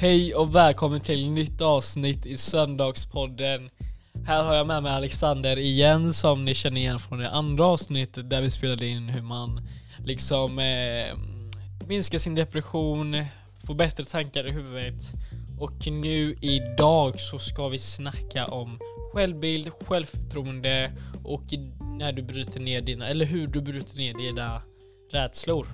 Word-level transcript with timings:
Hej 0.00 0.34
och 0.34 0.54
välkommen 0.54 1.00
till 1.00 1.30
nytt 1.30 1.60
avsnitt 1.60 2.26
i 2.26 2.36
Söndagspodden. 2.36 3.70
Här 4.26 4.44
har 4.44 4.54
jag 4.54 4.66
med 4.66 4.82
mig 4.82 4.92
Alexander 4.92 5.58
igen 5.58 6.12
som 6.12 6.44
ni 6.44 6.54
känner 6.54 6.80
igen 6.80 6.98
från 6.98 7.18
det 7.18 7.30
andra 7.30 7.66
avsnittet 7.66 8.30
där 8.30 8.42
vi 8.42 8.50
spelade 8.50 8.86
in 8.86 9.08
hur 9.08 9.22
man 9.22 9.68
liksom 10.04 10.58
eh, 10.58 11.18
minskar 11.88 12.18
sin 12.18 12.34
depression, 12.34 13.24
får 13.66 13.74
bättre 13.74 14.04
tankar 14.04 14.48
i 14.48 14.50
huvudet. 14.50 15.12
Och 15.58 15.86
nu 15.86 16.36
idag 16.40 17.20
så 17.20 17.38
ska 17.38 17.68
vi 17.68 17.78
snacka 17.78 18.46
om 18.46 18.78
självbild, 19.12 19.70
självförtroende 19.86 20.92
och 21.24 21.44
när 21.98 22.12
du 22.12 22.22
bryter 22.22 22.60
ner 22.60 22.80
dina, 22.80 23.08
eller 23.08 23.26
hur 23.26 23.46
du 23.46 23.60
bryter 23.60 23.98
ner 23.98 24.14
dina 24.14 24.62
rädslor. 25.12 25.66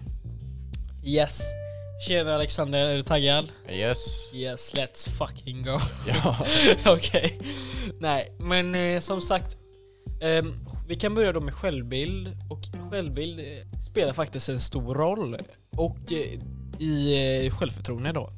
Yes. 1.04 1.65
Tjena 2.00 2.35
Alexander, 2.35 2.86
är 2.89 2.96
du 2.96 3.03
taggad? 3.03 3.53
Yes. 3.71 4.31
Yes, 4.35 4.75
let's 4.75 5.09
fucking 5.09 5.63
go. 5.63 5.79
Ja. 6.07 6.37
Okej. 6.93 7.39
Nej, 8.00 8.32
men 8.39 8.75
eh, 8.75 9.00
som 9.00 9.21
sagt. 9.21 9.57
ehm, 10.23 10.54
vi 10.89 10.96
kan 10.96 11.14
börja 11.14 11.32
då 11.32 11.40
med 11.40 11.54
självbild 11.54 12.29
och 12.51 12.90
självbild 12.90 13.40
eh, 13.40 13.81
spelar 13.90 14.13
faktiskt 14.13 14.49
en 14.49 14.61
stor 14.61 14.95
roll 14.95 15.37
och 15.77 16.13
eh, 16.13 16.40
i 16.79 17.45
eh, 17.46 17.54
självförtroende 17.54 18.13
då. 18.13 18.31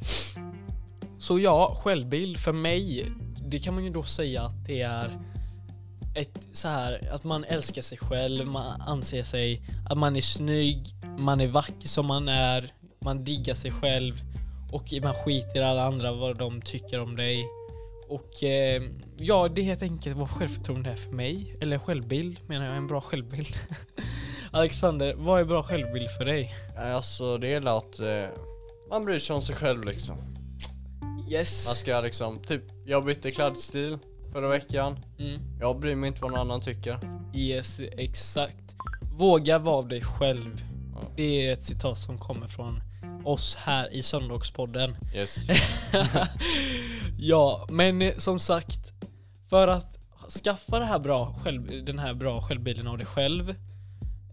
Så 1.19 1.39
ja, 1.39 1.77
självbild 1.83 2.39
för 2.39 2.53
mig, 2.53 3.07
det 3.47 3.59
kan 3.59 3.75
man 3.75 3.85
ju 3.85 3.91
då 3.91 4.03
säga 4.03 4.43
att 4.43 4.67
det 4.67 4.81
är 4.81 5.19
ett 6.15 6.49
så 6.53 6.69
här 6.69 7.09
att 7.13 7.25
man 7.25 7.45
älskar 7.45 7.83
sig 7.83 7.99
själv, 7.99 8.47
man 8.47 8.81
anser 8.81 9.23
sig 9.23 9.63
att 9.91 9.99
man 9.99 10.17
är 10.17 10.21
snygg, 10.21 10.87
man 11.19 11.41
är 11.41 11.47
vacker 11.47 11.89
som 11.89 12.07
man 12.07 12.29
är, 12.29 12.71
man 13.01 13.25
diggar 13.25 13.55
sig 13.55 13.73
själv 13.73 14.15
och 14.73 14.93
man 15.03 15.15
skiter 15.15 15.61
i 15.61 15.65
alla 15.65 15.85
andra 15.85 16.13
vad 16.13 16.39
de 16.39 16.63
tycker 16.63 17.01
om 17.01 17.17
dig. 17.17 17.47
Och 18.09 18.43
eh, 18.43 18.83
ja, 19.17 19.49
det 19.49 19.61
är 19.61 19.65
helt 19.65 19.83
enkelt 19.83 20.17
vad 20.17 20.31
självförtroende 20.31 20.91
är 20.91 20.97
för 20.97 21.11
mig. 21.11 21.57
Eller 21.61 21.79
självbild 21.79 22.39
menar 22.47 22.67
jag, 22.67 22.77
en 22.77 22.87
bra 22.87 23.01
självbild. 23.01 23.49
Alexander, 24.51 25.15
vad 25.15 25.41
är 25.41 25.45
bra 25.45 25.63
självbild 25.63 26.11
för 26.19 26.25
dig? 26.25 26.55
Alltså 26.79 27.39
det 27.39 27.55
är 27.55 27.79
att 27.79 28.01
eh, 28.01 28.41
man 28.91 29.05
bryr 29.05 29.19
sig 29.19 29.37
om 29.37 29.43
sig 29.43 29.57
själv 29.57 29.85
liksom. 29.85 30.17
Yes. 31.31 31.67
Man 31.67 31.77
ska 31.77 32.01
liksom, 32.01 32.39
typ, 32.39 32.63
jag 32.87 33.05
bytte 33.05 33.31
klädstil 33.31 33.99
förra 34.33 34.49
veckan. 34.49 34.99
Mm. 35.19 35.41
Jag 35.61 35.81
bryr 35.81 35.95
mig 35.95 36.09
inte 36.09 36.23
vad 36.23 36.31
någon 36.31 36.41
annan 36.41 36.61
tycker. 36.61 37.01
Yes, 37.35 37.81
exakt. 37.81 38.77
Våga 39.19 39.59
vara 39.59 39.83
dig 39.83 40.01
själv. 40.01 40.63
Ja. 40.95 41.09
Det 41.17 41.47
är 41.47 41.53
ett 41.53 41.65
citat 41.65 41.99
som 41.99 42.19
kommer 42.19 42.47
från 42.47 42.81
oss 43.29 43.55
här 43.55 43.93
i 43.93 44.03
Söndagspodden. 44.03 44.97
Yes. 45.15 45.37
ja, 47.19 47.67
men 47.71 48.03
eh, 48.03 48.17
som 48.17 48.39
sagt, 48.39 48.93
för 49.51 49.69
att 49.69 49.99
skaffa 50.45 50.79
det 50.79 50.85
här 50.85 50.99
bra 50.99 51.35
själv, 51.45 51.85
den 51.85 51.99
här 51.99 52.15
bra 52.15 52.43
självbilden 52.43 52.87
av 52.87 52.99
dig 52.99 53.07
själv 53.07 53.55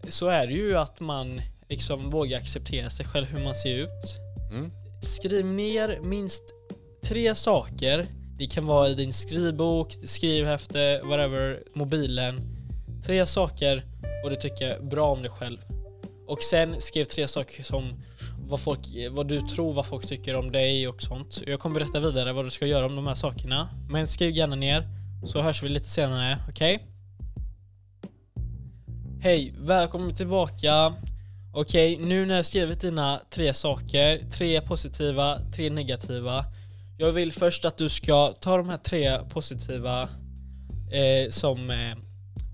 så 0.08 0.28
är 0.28 0.46
det 0.46 0.52
ju 0.52 0.76
att 0.76 1.00
man 1.00 1.40
liksom 1.68 2.10
vågar 2.10 2.38
acceptera 2.38 2.90
sig 2.90 3.06
själv, 3.06 3.26
hur 3.26 3.44
man 3.44 3.54
ser 3.54 3.76
ut. 3.76 4.18
Mm. 4.50 4.70
Skriv 5.02 5.46
ner 5.46 6.00
minst 6.02 6.42
tre 7.04 7.34
saker. 7.34 8.06
Det 8.38 8.46
kan 8.46 8.66
vara 8.66 8.88
i 8.88 8.94
din 8.94 9.12
skrivbok, 9.12 9.94
skrivhäfte, 10.04 11.00
whatever, 11.04 11.62
mobilen. 11.74 12.40
Tre 13.06 13.26
saker 13.26 13.84
och 14.24 14.30
du 14.30 14.36
tycker 14.36 14.80
bra 14.80 15.12
om 15.12 15.22
dig 15.22 15.30
själv. 15.30 15.58
Och 16.26 16.42
sen 16.42 16.80
skriv 16.80 17.04
tre 17.04 17.28
saker 17.28 17.62
som 17.62 17.92
vad, 18.48 18.60
folk, 18.60 18.80
vad 19.10 19.28
du 19.28 19.40
tror 19.40 19.72
vad 19.72 19.86
folk 19.86 20.06
tycker 20.06 20.36
om 20.36 20.52
dig 20.52 20.88
och 20.88 21.02
sånt. 21.02 21.42
Jag 21.46 21.60
kommer 21.60 21.80
berätta 21.80 22.00
vidare 22.00 22.32
vad 22.32 22.44
du 22.44 22.50
ska 22.50 22.66
göra 22.66 22.86
om 22.86 22.96
de 22.96 23.06
här 23.06 23.14
sakerna. 23.14 23.68
Men 23.90 24.06
skriv 24.06 24.30
gärna 24.30 24.56
ner 24.56 24.88
så 25.24 25.42
hörs 25.42 25.62
vi 25.62 25.68
lite 25.68 25.88
senare, 25.88 26.38
okej? 26.48 26.86
Hej, 29.20 29.54
välkommen 29.58 30.14
tillbaka. 30.14 30.94
Okej, 31.54 31.96
nu 31.96 32.26
när 32.26 32.36
jag 32.36 32.46
skrivit 32.46 32.80
dina 32.80 33.20
tre 33.30 33.54
saker, 33.54 34.30
tre 34.30 34.60
positiva, 34.60 35.38
tre 35.56 35.70
negativa. 35.70 36.44
Jag 36.98 37.12
vill 37.12 37.32
först 37.32 37.64
att 37.64 37.78
du 37.78 37.88
ska 37.88 38.32
ta 38.32 38.56
de 38.56 38.68
här 38.68 38.78
tre 38.78 39.18
positiva 39.18 40.02
eh, 40.92 41.30
som 41.30 41.70
eh, 41.70 41.92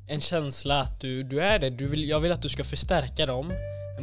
en 0.09 0.21
känsla 0.21 0.81
att 0.81 1.01
du, 1.01 1.23
du 1.23 1.41
är 1.41 1.59
det. 1.59 1.71
Du 1.71 1.87
vill, 1.87 2.09
jag 2.09 2.21
vill 2.21 2.33
att 2.33 2.43
du 2.43 2.49
ska 2.49 2.65
förstärka 2.65 3.27
dem 3.27 3.53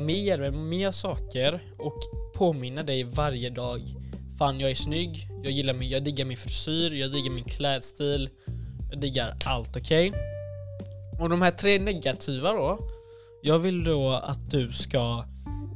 mer 0.06 0.38
med 0.38 0.54
mer 0.54 0.92
saker 0.92 1.60
och 1.78 1.98
påminna 2.36 2.84
dig 2.84 3.04
varje 3.04 3.50
dag. 3.50 3.82
Fan, 4.38 4.60
jag 4.60 4.72
är 4.72 4.76
snygg, 4.76 5.28
jag 5.44 5.52
gillar 5.52 5.74
min, 5.74 5.90
jag 5.90 6.04
diggar 6.04 6.26
min 6.26 6.38
frisyr, 6.38 6.94
jag 6.94 7.12
diggar 7.12 7.32
min 7.32 7.44
klädstil, 7.44 8.30
jag 8.90 9.02
diggar 9.02 9.36
allt, 9.46 9.78
okej? 9.78 10.12
Och 11.20 11.30
de 11.30 11.42
här 11.42 11.52
tre 11.52 11.80
negativa 11.80 12.54
då, 12.54 12.80
jag 13.42 13.60
vill 13.60 13.84
då 13.84 14.10
att 14.10 14.52
du 14.52 14.72
ska 14.72 15.26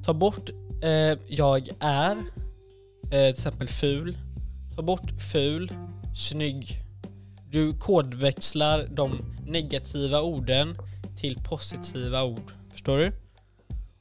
ta 0.06 0.14
bort 0.14 0.50
eh, 0.84 1.18
jag 1.28 1.70
är, 1.80 2.16
eh, 3.04 3.10
till 3.10 3.30
exempel 3.30 3.68
ful, 3.68 4.18
ta 4.76 4.82
bort 4.82 5.12
ful, 5.32 5.72
snygg. 6.16 6.80
Du 7.50 7.78
kodväxlar 7.78 8.88
de 8.92 9.26
negativa 9.46 10.22
orden 10.22 10.78
till 11.18 11.36
positiva 11.36 12.24
ord. 12.24 12.52
Förstår 12.72 12.98
du? 12.98 13.12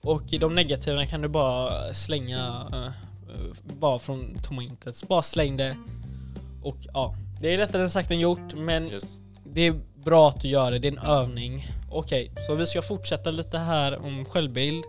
Och 0.04 0.22
de 0.40 0.54
negativa 0.54 1.06
kan 1.06 1.20
du 1.22 1.28
bara 1.28 1.94
slänga 1.94 2.68
eh, 2.72 2.84
eh, 2.86 3.52
bara 3.62 3.98
från 3.98 4.38
tomma 4.42 4.62
intet. 4.62 5.08
Bara 5.08 5.22
släng 5.22 5.56
det. 5.56 5.76
Och 6.62 6.76
ja, 6.94 7.14
det 7.40 7.54
är 7.54 7.58
lättare 7.58 7.82
än 7.82 7.90
sagt 7.90 8.10
än 8.10 8.20
gjort 8.20 8.54
men 8.54 8.90
Yes. 8.90 9.18
det 9.44 9.60
är 9.66 9.74
bra 10.04 10.28
att 10.28 10.40
du 10.40 10.48
gör 10.48 10.70
det, 10.70 10.78
det 10.78 10.88
är 10.88 10.92
en 10.92 10.98
övning. 10.98 11.68
Okej, 11.90 12.30
så 12.46 12.54
vi 12.54 12.66
ska 12.66 12.82
fortsätta 12.82 13.30
lite 13.30 13.58
här 13.58 14.04
om 14.06 14.24
självbild. 14.24 14.84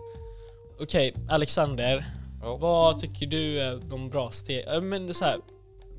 Okej, 0.80 1.14
Alexander. 1.28 2.06
Ja. 2.42 2.56
Vad 2.56 3.00
tycker 3.00 3.26
du 3.26 3.60
är 3.60 3.80
de 3.90 4.10
bra 4.10 4.30
steg, 4.30 4.66
äh, 4.66 4.80
men 4.80 5.06
det 5.06 5.10
är 5.10 5.14
så 5.14 5.24
här, 5.24 5.38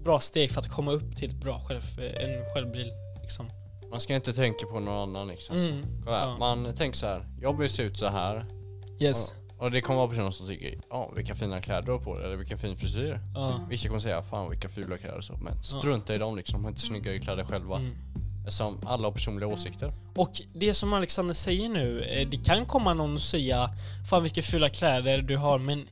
bra 0.03 0.19
steg 0.19 0.51
för 0.51 0.59
att 0.59 0.69
komma 0.69 0.91
upp 0.91 1.15
till 1.15 1.29
ett 1.29 1.35
bra 1.35 1.59
själv, 1.59 1.81
en 1.99 2.53
självbild 2.53 2.91
liksom? 3.21 3.49
Man 3.89 3.99
ska 3.99 4.15
inte 4.15 4.33
tänka 4.33 4.65
på 4.65 4.79
någon 4.79 5.09
annan 5.09 5.27
liksom. 5.27 5.55
Mm, 5.57 5.81
ja. 6.05 6.35
Man 6.39 6.75
tänker 6.75 6.97
så 6.97 7.05
här. 7.05 7.25
jag 7.41 7.57
vill 7.57 7.69
se 7.69 7.83
ut 7.83 7.97
så 7.97 8.07
här. 8.07 8.45
Yes. 8.99 9.33
Och 9.57 9.71
det 9.71 9.81
kommer 9.81 9.97
vara 9.97 10.07
personer 10.07 10.31
som 10.31 10.47
tycker, 10.47 10.79
ja 10.89 11.11
vilka 11.15 11.35
fina 11.35 11.61
kläder 11.61 11.81
du 11.81 11.91
har 11.91 11.99
på 11.99 12.17
dig, 12.17 12.25
eller 12.25 12.35
vilken 12.35 12.57
fin 12.57 12.75
frisyr. 12.75 13.19
Ja. 13.35 13.59
Vissa 13.69 13.87
kommer 13.87 13.99
säga, 13.99 14.21
fan 14.21 14.49
vilka 14.49 14.69
fula 14.69 14.97
kläder 14.97 15.17
och 15.17 15.23
så. 15.23 15.33
Men 15.33 15.63
strunta 15.63 16.15
i 16.15 16.17
dem 16.17 16.35
liksom, 16.35 16.59
de 16.59 16.63
har 16.63 16.69
inte 16.69 16.81
snyggare 16.81 17.19
kläder 17.19 17.43
själva. 17.43 17.77
Mm. 17.77 17.95
Som 18.47 18.79
alla 18.85 19.07
har 19.07 19.11
personliga 19.11 19.47
åsikter. 19.47 19.93
Och 20.15 20.31
det 20.53 20.73
som 20.73 20.93
Alexander 20.93 21.33
säger 21.33 21.69
nu, 21.69 22.01
eh, 22.01 22.27
det 22.29 22.37
kan 22.37 22.65
komma 22.65 22.93
någon 22.93 23.13
och 23.13 23.21
säga 23.21 23.69
Fan 24.09 24.23
vilka 24.23 24.41
fula 24.41 24.69
kläder 24.69 25.21
du 25.21 25.37
har 25.37 25.59
men 25.59 25.87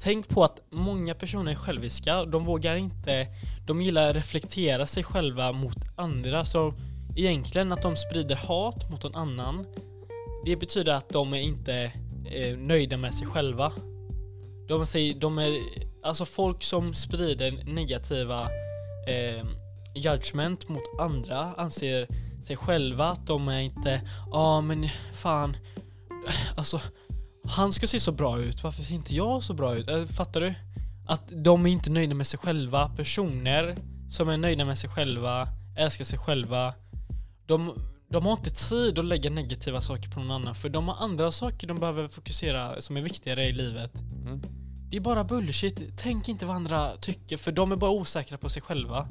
Tänk 0.00 0.28
på 0.28 0.44
att 0.44 0.60
många 0.72 1.14
personer 1.14 1.52
är 1.52 1.56
själviska, 1.56 2.24
de 2.24 2.44
vågar 2.44 2.76
inte 2.76 3.26
De 3.66 3.82
gillar 3.82 4.10
att 4.10 4.16
reflektera 4.16 4.86
sig 4.86 5.04
själva 5.04 5.52
mot 5.52 5.76
andra 5.96 6.44
så 6.44 6.72
Egentligen 7.16 7.72
att 7.72 7.82
de 7.82 7.96
sprider 7.96 8.36
hat 8.36 8.90
mot 8.90 9.02
någon 9.02 9.16
annan 9.16 9.66
Det 10.44 10.56
betyder 10.56 10.94
att 10.94 11.08
de 11.08 11.34
är 11.34 11.40
inte 11.40 11.92
eh, 12.32 12.58
nöjda 12.58 12.96
med 12.96 13.14
sig 13.14 13.26
själva 13.26 13.72
De 14.68 14.86
säger, 14.86 15.14
de 15.14 15.38
är 15.38 15.52
Alltså 16.02 16.24
folk 16.24 16.62
som 16.62 16.94
sprider 16.94 17.64
negativa 17.64 18.42
eh, 19.08 19.46
judgment 19.94 20.68
mot 20.68 21.00
andra 21.00 21.38
anser 21.38 22.06
sig 22.44 22.56
själva 22.56 23.04
att 23.04 23.26
de 23.26 23.48
är 23.48 23.60
inte, 23.60 24.00
ja 24.30 24.60
men 24.60 24.88
fan, 25.12 25.56
alltså 26.56 26.80
han 27.44 27.72
ska 27.72 27.86
se 27.86 28.00
så 28.00 28.12
bra 28.12 28.38
ut, 28.38 28.62
varför 28.64 28.82
ser 28.82 28.94
inte 28.94 29.14
jag 29.14 29.42
så 29.42 29.54
bra 29.54 29.76
ut? 29.76 29.88
Äh, 29.88 30.04
Fattar 30.04 30.40
du? 30.40 30.54
Att 31.06 31.32
de 31.44 31.66
är 31.66 31.70
inte 31.70 31.90
nöjda 31.90 32.14
med 32.14 32.26
sig 32.26 32.38
själva, 32.38 32.88
personer 32.88 33.76
som 34.08 34.28
är 34.28 34.36
nöjda 34.36 34.64
med 34.64 34.78
sig 34.78 34.90
själva, 34.90 35.48
älskar 35.76 36.04
sig 36.04 36.18
själva, 36.18 36.74
de, 37.46 37.74
de 38.08 38.26
har 38.26 38.32
inte 38.32 38.50
tid 38.50 38.98
att 38.98 39.04
lägga 39.04 39.30
negativa 39.30 39.80
saker 39.80 40.10
på 40.10 40.20
någon 40.20 40.30
annan 40.30 40.54
för 40.54 40.68
de 40.68 40.88
har 40.88 41.04
andra 41.04 41.32
saker 41.32 41.66
de 41.66 41.80
behöver 41.80 42.08
fokusera 42.08 42.80
som 42.80 42.96
är 42.96 43.00
viktigare 43.00 43.44
i 43.44 43.52
livet. 43.52 43.92
Mm. 44.26 44.42
Det 44.90 44.96
är 44.96 45.00
bara 45.00 45.24
bullshit. 45.24 45.82
Tänk 45.96 46.28
inte 46.28 46.46
vad 46.46 46.56
andra 46.56 46.96
tycker 46.96 47.36
för 47.36 47.52
de 47.52 47.72
är 47.72 47.76
bara 47.76 47.90
osäkra 47.90 48.38
på 48.38 48.48
sig 48.48 48.62
själva. 48.62 49.08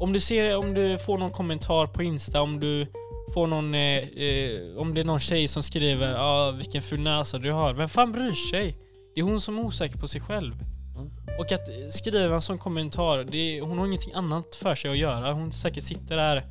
Om 0.00 0.12
du 0.12 0.20
ser, 0.20 0.56
om 0.56 0.74
du 0.74 0.98
får 0.98 1.18
någon 1.18 1.30
kommentar 1.30 1.86
på 1.86 2.02
Insta, 2.02 2.42
om 2.42 2.60
du 2.60 2.86
får 3.34 3.46
någon, 3.46 3.74
eh, 3.74 3.98
eh, 3.98 4.76
om 4.76 4.94
det 4.94 5.00
är 5.00 5.04
någon 5.04 5.20
tjej 5.20 5.48
som 5.48 5.62
skriver 5.62 6.14
ah, 6.14 6.50
vilken 6.50 6.82
ful 6.82 7.00
näsa 7.00 7.38
du 7.38 7.52
har. 7.52 7.74
Vem 7.74 7.88
fan 7.88 8.12
bryr 8.12 8.50
sig? 8.50 8.76
Det 9.14 9.20
är 9.20 9.24
hon 9.24 9.40
som 9.40 9.58
är 9.58 9.62
osäker 9.62 9.98
på 9.98 10.08
sig 10.08 10.20
själv. 10.20 10.54
Mm. 10.96 11.10
Och 11.38 11.52
att 11.52 11.92
skriva 11.92 12.34
en 12.34 12.42
sån 12.42 12.58
kommentar, 12.58 13.24
det 13.24 13.38
är, 13.38 13.62
hon 13.62 13.78
har 13.78 13.86
ingenting 13.86 14.14
annat 14.14 14.54
för 14.54 14.74
sig 14.74 14.90
att 14.90 14.98
göra. 14.98 15.32
Hon 15.32 15.52
säkert 15.52 15.84
sitter 15.84 16.16
där 16.16 16.42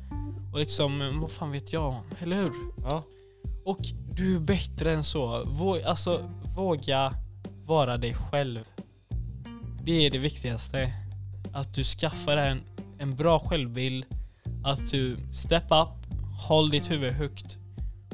och 0.54 0.60
liksom, 0.60 1.20
vad 1.20 1.30
fan 1.30 1.50
vet 1.50 1.72
jag? 1.72 2.00
Eller 2.18 2.36
hur? 2.36 2.52
Ja. 2.82 3.02
Och 3.64 3.80
du 4.10 4.36
är 4.36 4.40
bättre 4.40 4.92
än 4.92 5.04
så. 5.04 5.44
Vå, 5.46 5.78
alltså, 5.86 6.30
våga 6.56 7.14
vara 7.64 7.96
dig 7.96 8.14
själv. 8.14 8.64
Det 9.82 10.06
är 10.06 10.10
det 10.10 10.18
viktigaste. 10.18 10.92
att 11.52 11.74
du 11.74 11.84
skaffar 11.84 12.36
en, 12.36 12.60
en 12.98 13.16
bra 13.16 13.38
självbild, 13.38 14.04
att 14.64 14.90
du 14.90 15.16
step 15.32 15.64
up, 15.64 16.16
håll 16.48 16.70
ditt 16.70 16.90
huvud 16.90 17.12
högt. 17.12 17.56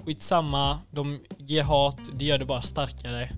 Skitsamma, 0.05 0.81
de 0.91 1.21
ger 1.39 1.63
hat, 1.63 1.99
det 2.13 2.25
gör 2.25 2.39
det 2.39 2.45
bara 2.45 2.63
starkare. 2.63 3.31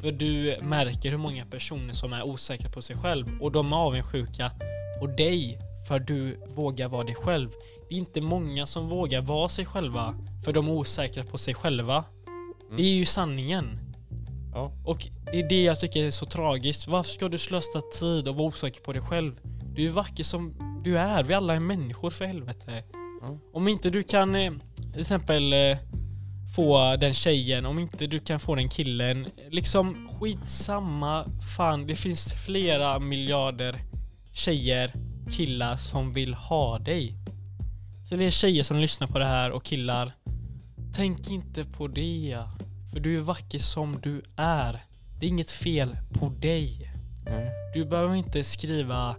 För 0.00 0.12
du 0.12 0.56
märker 0.62 1.10
hur 1.10 1.18
många 1.18 1.44
personer 1.44 1.92
som 1.92 2.12
är 2.12 2.22
osäkra 2.22 2.70
på 2.70 2.82
sig 2.82 2.96
själv 2.96 3.26
och 3.40 3.52
de 3.52 3.72
är 3.72 3.76
avundsjuka 3.76 4.50
på 5.00 5.06
dig 5.06 5.58
för 5.88 5.98
du 5.98 6.36
vågar 6.54 6.88
vara 6.88 7.04
dig 7.04 7.14
själv. 7.14 7.50
Det 7.88 7.94
är 7.94 7.98
inte 7.98 8.20
många 8.20 8.66
som 8.66 8.88
vågar 8.88 9.20
vara 9.20 9.48
sig 9.48 9.66
själva 9.66 10.14
för 10.44 10.52
de 10.52 10.68
är 10.68 10.72
osäkra 10.72 11.24
på 11.24 11.38
sig 11.38 11.54
själva. 11.54 12.04
Det 12.76 12.82
är 12.82 12.94
ju 12.94 13.04
sanningen. 13.04 13.78
Ja. 14.52 14.72
Och 14.84 15.06
det 15.32 15.40
är 15.40 15.48
det 15.48 15.62
jag 15.62 15.80
tycker 15.80 16.04
är 16.04 16.10
så 16.10 16.26
tragiskt. 16.26 16.86
Varför 16.86 17.10
ska 17.10 17.28
du 17.28 17.38
slösa 17.38 17.80
tid 17.80 18.28
och 18.28 18.36
vara 18.36 18.48
osäker 18.48 18.80
på 18.80 18.92
dig 18.92 19.02
själv? 19.02 19.40
Du 19.74 19.86
är 19.86 19.90
vacker 19.90 20.24
som 20.24 20.54
du 20.84 20.98
är. 20.98 21.24
Vi 21.24 21.34
alla 21.34 21.54
är 21.54 21.60
människor 21.60 22.10
för 22.10 22.24
helvete. 22.24 22.82
Ja. 23.22 23.38
Om 23.52 23.68
inte 23.68 23.90
du 23.90 24.02
kan 24.02 24.34
eh, 24.34 24.52
till 24.92 25.00
exempel 25.00 25.52
eh, 25.52 25.78
få 26.56 26.96
den 26.96 27.14
tjejen, 27.14 27.66
om 27.66 27.78
inte 27.78 28.06
du 28.06 28.20
kan 28.20 28.40
få 28.40 28.54
den 28.54 28.68
killen. 28.68 29.26
Liksom 29.50 30.08
skitsamma. 30.08 31.24
Fan, 31.56 31.86
det 31.86 31.96
finns 31.96 32.34
flera 32.46 32.98
miljarder 32.98 33.80
tjejer, 34.32 34.92
killar 35.30 35.76
som 35.76 36.12
vill 36.12 36.34
ha 36.34 36.78
dig. 36.78 37.14
Till 38.08 38.22
er 38.22 38.30
tjejer 38.30 38.62
som 38.62 38.76
lyssnar 38.76 39.06
på 39.06 39.18
det 39.18 39.24
här 39.24 39.50
och 39.50 39.64
killar. 39.64 40.12
Tänk 40.94 41.30
inte 41.30 41.64
på 41.64 41.88
det. 41.88 42.38
För 42.92 43.00
du 43.00 43.16
är 43.16 43.20
vacker 43.20 43.58
som 43.58 44.00
du 44.02 44.22
är. 44.36 44.80
Det 45.20 45.26
är 45.26 45.30
inget 45.30 45.50
fel 45.50 45.96
på 46.12 46.28
dig. 46.28 46.92
Nej. 47.24 47.50
Du 47.74 47.84
behöver 47.84 48.14
inte 48.14 48.44
skriva 48.44 49.16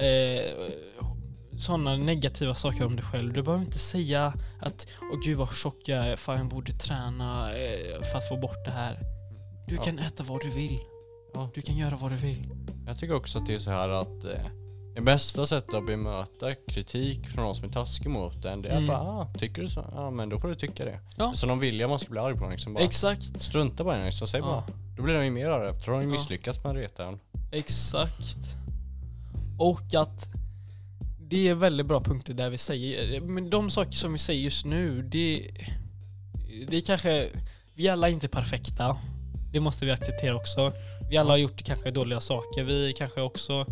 eh, 0.00 0.68
sådana 1.58 1.96
negativa 1.96 2.54
saker 2.54 2.86
om 2.86 2.96
dig 2.96 3.04
själv. 3.04 3.32
Du 3.32 3.42
behöver 3.42 3.64
inte 3.64 3.78
säga 3.78 4.34
att 4.60 4.86
åh 5.12 5.20
gud 5.24 5.38
vad 5.38 5.54
tjock 5.54 5.80
jag 5.84 6.06
är, 6.08 6.16
fan 6.16 6.38
jag 6.38 6.48
borde 6.48 6.72
träna 6.72 7.54
eh, 7.56 8.02
för 8.02 8.18
att 8.18 8.28
få 8.28 8.36
bort 8.36 8.64
det 8.64 8.70
här. 8.70 8.98
Du 9.68 9.74
Ja. 9.76 9.82
kan 9.82 9.98
äta 9.98 10.22
vad 10.24 10.40
du 10.42 10.50
vill. 10.50 10.78
Ja. 11.34 11.50
Du 11.54 11.62
kan 11.62 11.76
göra 11.76 11.96
vad 11.96 12.10
du 12.12 12.16
vill. 12.16 12.46
Jag 12.86 12.98
tycker 12.98 13.14
också 13.14 13.38
att 13.38 13.46
det 13.46 13.54
är 13.54 13.58
så 13.58 13.70
här 13.70 13.88
att 13.88 14.24
eh, 14.24 14.46
det 14.94 15.00
bästa 15.00 15.46
sättet 15.46 15.74
att 15.74 15.86
bemöta 15.86 16.54
kritik 16.54 17.28
från 17.28 17.44
någon 17.44 17.54
som 17.54 17.64
är 17.68 17.72
taskig 17.72 18.10
mot 18.10 18.44
en, 18.44 18.62
det 18.62 18.68
är 18.68 18.76
Mm. 18.76 18.86
bara 18.86 18.98
ah, 19.00 19.28
tycker 19.38 19.62
du 19.62 19.68
så? 19.68 19.84
Ja 19.94 20.10
men 20.10 20.28
då 20.28 20.38
får 20.38 20.48
du 20.48 20.54
tycka 20.54 20.84
det. 20.84 21.00
Ja. 21.16 21.32
Så 21.34 21.46
de 21.46 21.58
vill 21.60 21.74
ju 21.76 21.84
att 21.84 21.90
man 21.90 21.98
ska 21.98 22.10
bli 22.10 22.20
arg 22.20 22.34
på 22.34 22.40
den 22.40 22.50
liksom 22.50 22.74
bara. 22.74 22.84
Exakt. 22.84 23.40
Strunta 23.40 23.84
bara 23.84 23.94
i 23.94 23.98
den 23.98 24.06
liksom, 24.06 24.26
säg 24.26 24.40
Ja. 24.40 24.46
bara. 24.46 24.64
Då 24.96 25.02
blir 25.02 25.14
de 25.14 25.24
ju 25.24 25.30
mer 25.30 25.46
arga 25.46 25.74
för 25.78 25.86
då 25.86 25.92
har 25.92 26.00
de 26.00 26.06
ju 26.06 26.12
misslyckats 26.12 26.64
med 26.64 26.70
att 26.70 26.76
reta 26.76 27.04
en. 27.06 27.18
Exakt. 27.52 28.56
Och 29.58 29.94
att 29.94 30.28
det 31.20 31.48
är 31.48 31.54
väldigt 31.54 31.86
bra 31.86 32.00
punkter 32.00 32.34
där 32.34 32.50
vi 32.50 32.58
säger, 32.58 33.20
men 33.20 33.50
de 33.50 33.70
saker 33.70 33.92
som 33.92 34.12
vi 34.12 34.18
säger 34.18 34.40
just 34.42 34.64
nu, 34.64 35.02
det, 35.02 35.50
det 36.68 36.76
är 36.76 36.80
kanske, 36.80 37.28
vi 37.74 37.88
alla 37.88 38.08
är 38.08 38.12
inte 38.12 38.28
perfekta. 38.28 38.96
Det 39.52 39.60
måste 39.60 39.84
vi 39.84 39.90
acceptera 39.90 40.36
också. 40.36 40.72
Vi 41.10 41.16
alla 41.16 41.30
har 41.30 41.36
gjort 41.36 41.62
kanske 41.62 41.90
dåliga 41.90 42.20
saker. 42.20 42.64
Vi 42.64 42.94
kanske 42.98 43.20
också 43.20 43.66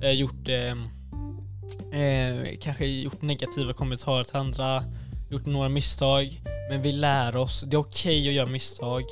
eh, 0.00 0.10
gjort 0.10 0.48
eh, 0.48 0.72
eh, 2.00 2.58
kanske 2.60 2.86
gjort 2.86 3.22
negativa 3.22 3.72
kommentarer 3.72 4.24
till 4.24 4.36
andra, 4.36 4.84
gjort 5.30 5.46
några 5.46 5.68
misstag. 5.68 6.42
Men 6.70 6.82
vi 6.82 6.92
lär 6.92 7.36
oss. 7.36 7.64
Det 7.68 7.76
är 7.76 7.80
okej 7.80 8.28
att 8.28 8.34
göra 8.34 8.46
misstag. 8.46 9.02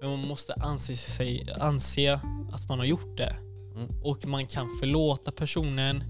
Men 0.00 0.10
man 0.10 0.28
måste 0.28 0.54
anse, 0.54 0.96
sig, 0.96 1.48
anse 1.60 2.20
att 2.52 2.68
man 2.68 2.78
har 2.78 2.86
gjort 2.86 3.16
det. 3.16 3.36
Mm. 3.74 3.88
Och 4.02 4.26
man 4.26 4.46
kan 4.46 4.68
förlåta 4.80 5.32
personen. 5.32 6.04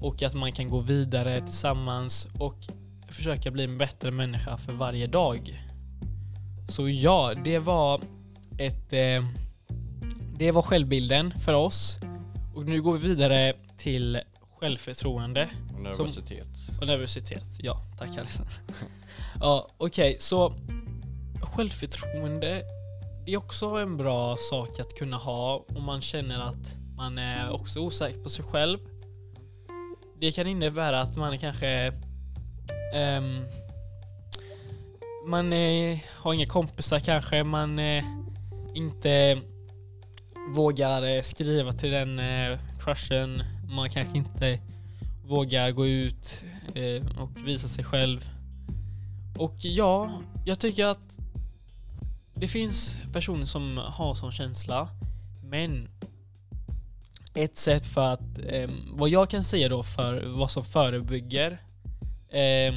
Och 0.00 0.22
att 0.22 0.34
man 0.34 0.52
kan 0.52 0.70
gå 0.70 0.80
vidare 0.80 1.40
tillsammans 1.40 2.28
och 2.38 2.56
försöka 3.10 3.50
bli 3.50 3.64
en 3.64 3.78
bättre 3.78 4.10
människa 4.10 4.56
för 4.56 4.72
varje 4.72 5.06
dag. 5.06 5.64
Så 6.68 6.88
ja, 6.88 7.34
det 7.44 7.58
var 7.58 8.00
ett... 8.58 8.92
Eh, 8.92 9.24
det 10.38 10.52
var 10.52 10.62
självbilden 10.62 11.34
för 11.44 11.54
oss. 11.54 11.98
Och 12.58 12.66
nu 12.66 12.82
går 12.82 12.92
vi 12.92 13.08
vidare 13.08 13.52
till 13.76 14.20
självförtroende 14.60 15.48
Och 15.74 15.80
nervositet. 15.80 16.48
och 16.80 16.86
nervositet. 16.86 17.46
Ja, 17.58 17.80
tack 17.98 18.18
Alison. 18.18 18.46
ja, 19.40 19.68
okej, 19.76 20.16
så 20.20 20.54
självförtroende 21.42 22.62
det 23.26 23.32
är 23.32 23.36
också 23.36 23.66
en 23.66 23.96
bra 23.96 24.36
sak 24.36 24.80
att 24.80 24.94
kunna 24.94 25.16
ha 25.16 25.64
om 25.68 25.84
man 25.84 26.00
känner 26.00 26.40
att 26.40 26.76
man 26.96 27.18
är 27.18 27.50
också 27.50 27.80
osäker 27.80 28.22
på 28.22 28.28
sig 28.28 28.44
själv. 28.44 28.78
Det 30.20 30.32
kan 30.32 30.46
innebära 30.46 31.00
att 31.00 31.16
man 31.16 31.38
kanske 31.38 31.92
ehm, 32.94 33.44
man 35.26 35.52
eh, 35.52 35.98
har 36.06 36.34
inga 36.34 36.46
kompisar 36.46 37.00
kanske, 37.00 37.44
man 37.44 37.78
eh, 37.78 38.04
inte 38.74 39.38
vågar 40.54 41.02
eh, 41.02 41.22
skriva 41.22 41.72
till 41.72 41.90
den 41.90 42.18
eh, 42.18 42.58
crushen, 42.80 43.42
man 43.70 43.90
kanske 43.90 44.18
inte 44.18 44.60
vågar 45.24 45.70
gå 45.70 45.86
ut 45.86 46.44
eh, 46.74 47.22
och 47.22 47.30
visa 47.46 47.68
sig 47.68 47.84
själv. 47.84 48.30
Och 49.38 49.54
ja, 49.58 50.10
jag 50.44 50.58
tycker 50.58 50.84
att 50.84 51.18
det 52.34 52.48
finns 52.48 52.98
personer 53.12 53.44
som 53.44 53.80
har 53.84 54.14
sån 54.14 54.32
känsla, 54.32 54.88
men 55.42 55.88
ett 57.34 57.58
sätt 57.58 57.86
för 57.86 58.12
att, 58.12 58.38
eh, 58.46 58.70
vad 58.92 59.08
jag 59.08 59.30
kan 59.30 59.44
säga 59.44 59.68
då 59.68 59.82
för 59.82 60.24
vad 60.26 60.50
som 60.50 60.64
förebygger 60.64 61.50
eh, 62.28 62.74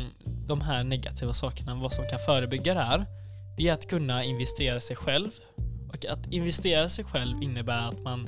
de 0.47 0.61
här 0.61 0.83
negativa 0.83 1.33
sakerna, 1.33 1.75
vad 1.75 1.93
som 1.93 2.05
kan 2.09 2.19
förebygga 2.19 2.73
det 2.73 2.83
här, 2.83 3.05
det 3.57 3.67
är 3.67 3.73
att 3.73 3.89
kunna 3.89 4.23
investera 4.23 4.77
i 4.77 4.81
sig 4.81 4.95
själv. 4.95 5.31
Och 5.93 6.05
att 6.05 6.27
investera 6.31 6.89
sig 6.89 7.05
själv 7.05 7.43
innebär 7.43 7.87
att 7.87 8.01
man 8.01 8.27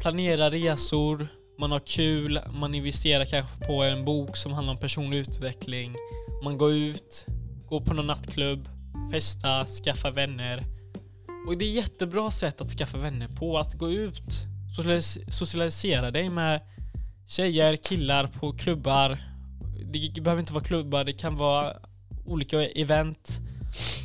planerar 0.00 0.50
resor, 0.50 1.26
man 1.58 1.72
har 1.72 1.80
kul, 1.80 2.40
man 2.54 2.74
investerar 2.74 3.24
kanske 3.24 3.64
på 3.66 3.82
en 3.82 4.04
bok 4.04 4.36
som 4.36 4.52
handlar 4.52 4.74
om 4.74 4.80
personlig 4.80 5.18
utveckling, 5.18 5.96
man 6.44 6.58
går 6.58 6.72
ut, 6.72 7.26
går 7.68 7.80
på 7.80 7.94
någon 7.94 8.06
nattklubb, 8.06 8.68
festar, 9.12 9.64
skaffar 9.64 10.10
vänner. 10.10 10.64
Och 11.46 11.58
det 11.58 11.64
är 11.64 11.68
ett 11.68 11.74
jättebra 11.74 12.30
sätt 12.30 12.60
att 12.60 12.70
skaffa 12.70 12.98
vänner 12.98 13.28
på, 13.28 13.58
att 13.58 13.74
gå 13.74 13.90
ut, 13.90 14.46
socialisera 15.28 16.10
dig 16.10 16.28
med 16.28 16.60
tjejer, 17.26 17.76
killar 17.76 18.26
på 18.26 18.52
klubbar. 18.52 19.18
Det 19.92 20.22
behöver 20.22 20.40
inte 20.40 20.52
vara 20.52 20.64
klubbar, 20.64 21.04
det 21.04 21.12
kan 21.12 21.36
vara 21.36 21.72
olika 22.26 22.66
event 22.66 23.40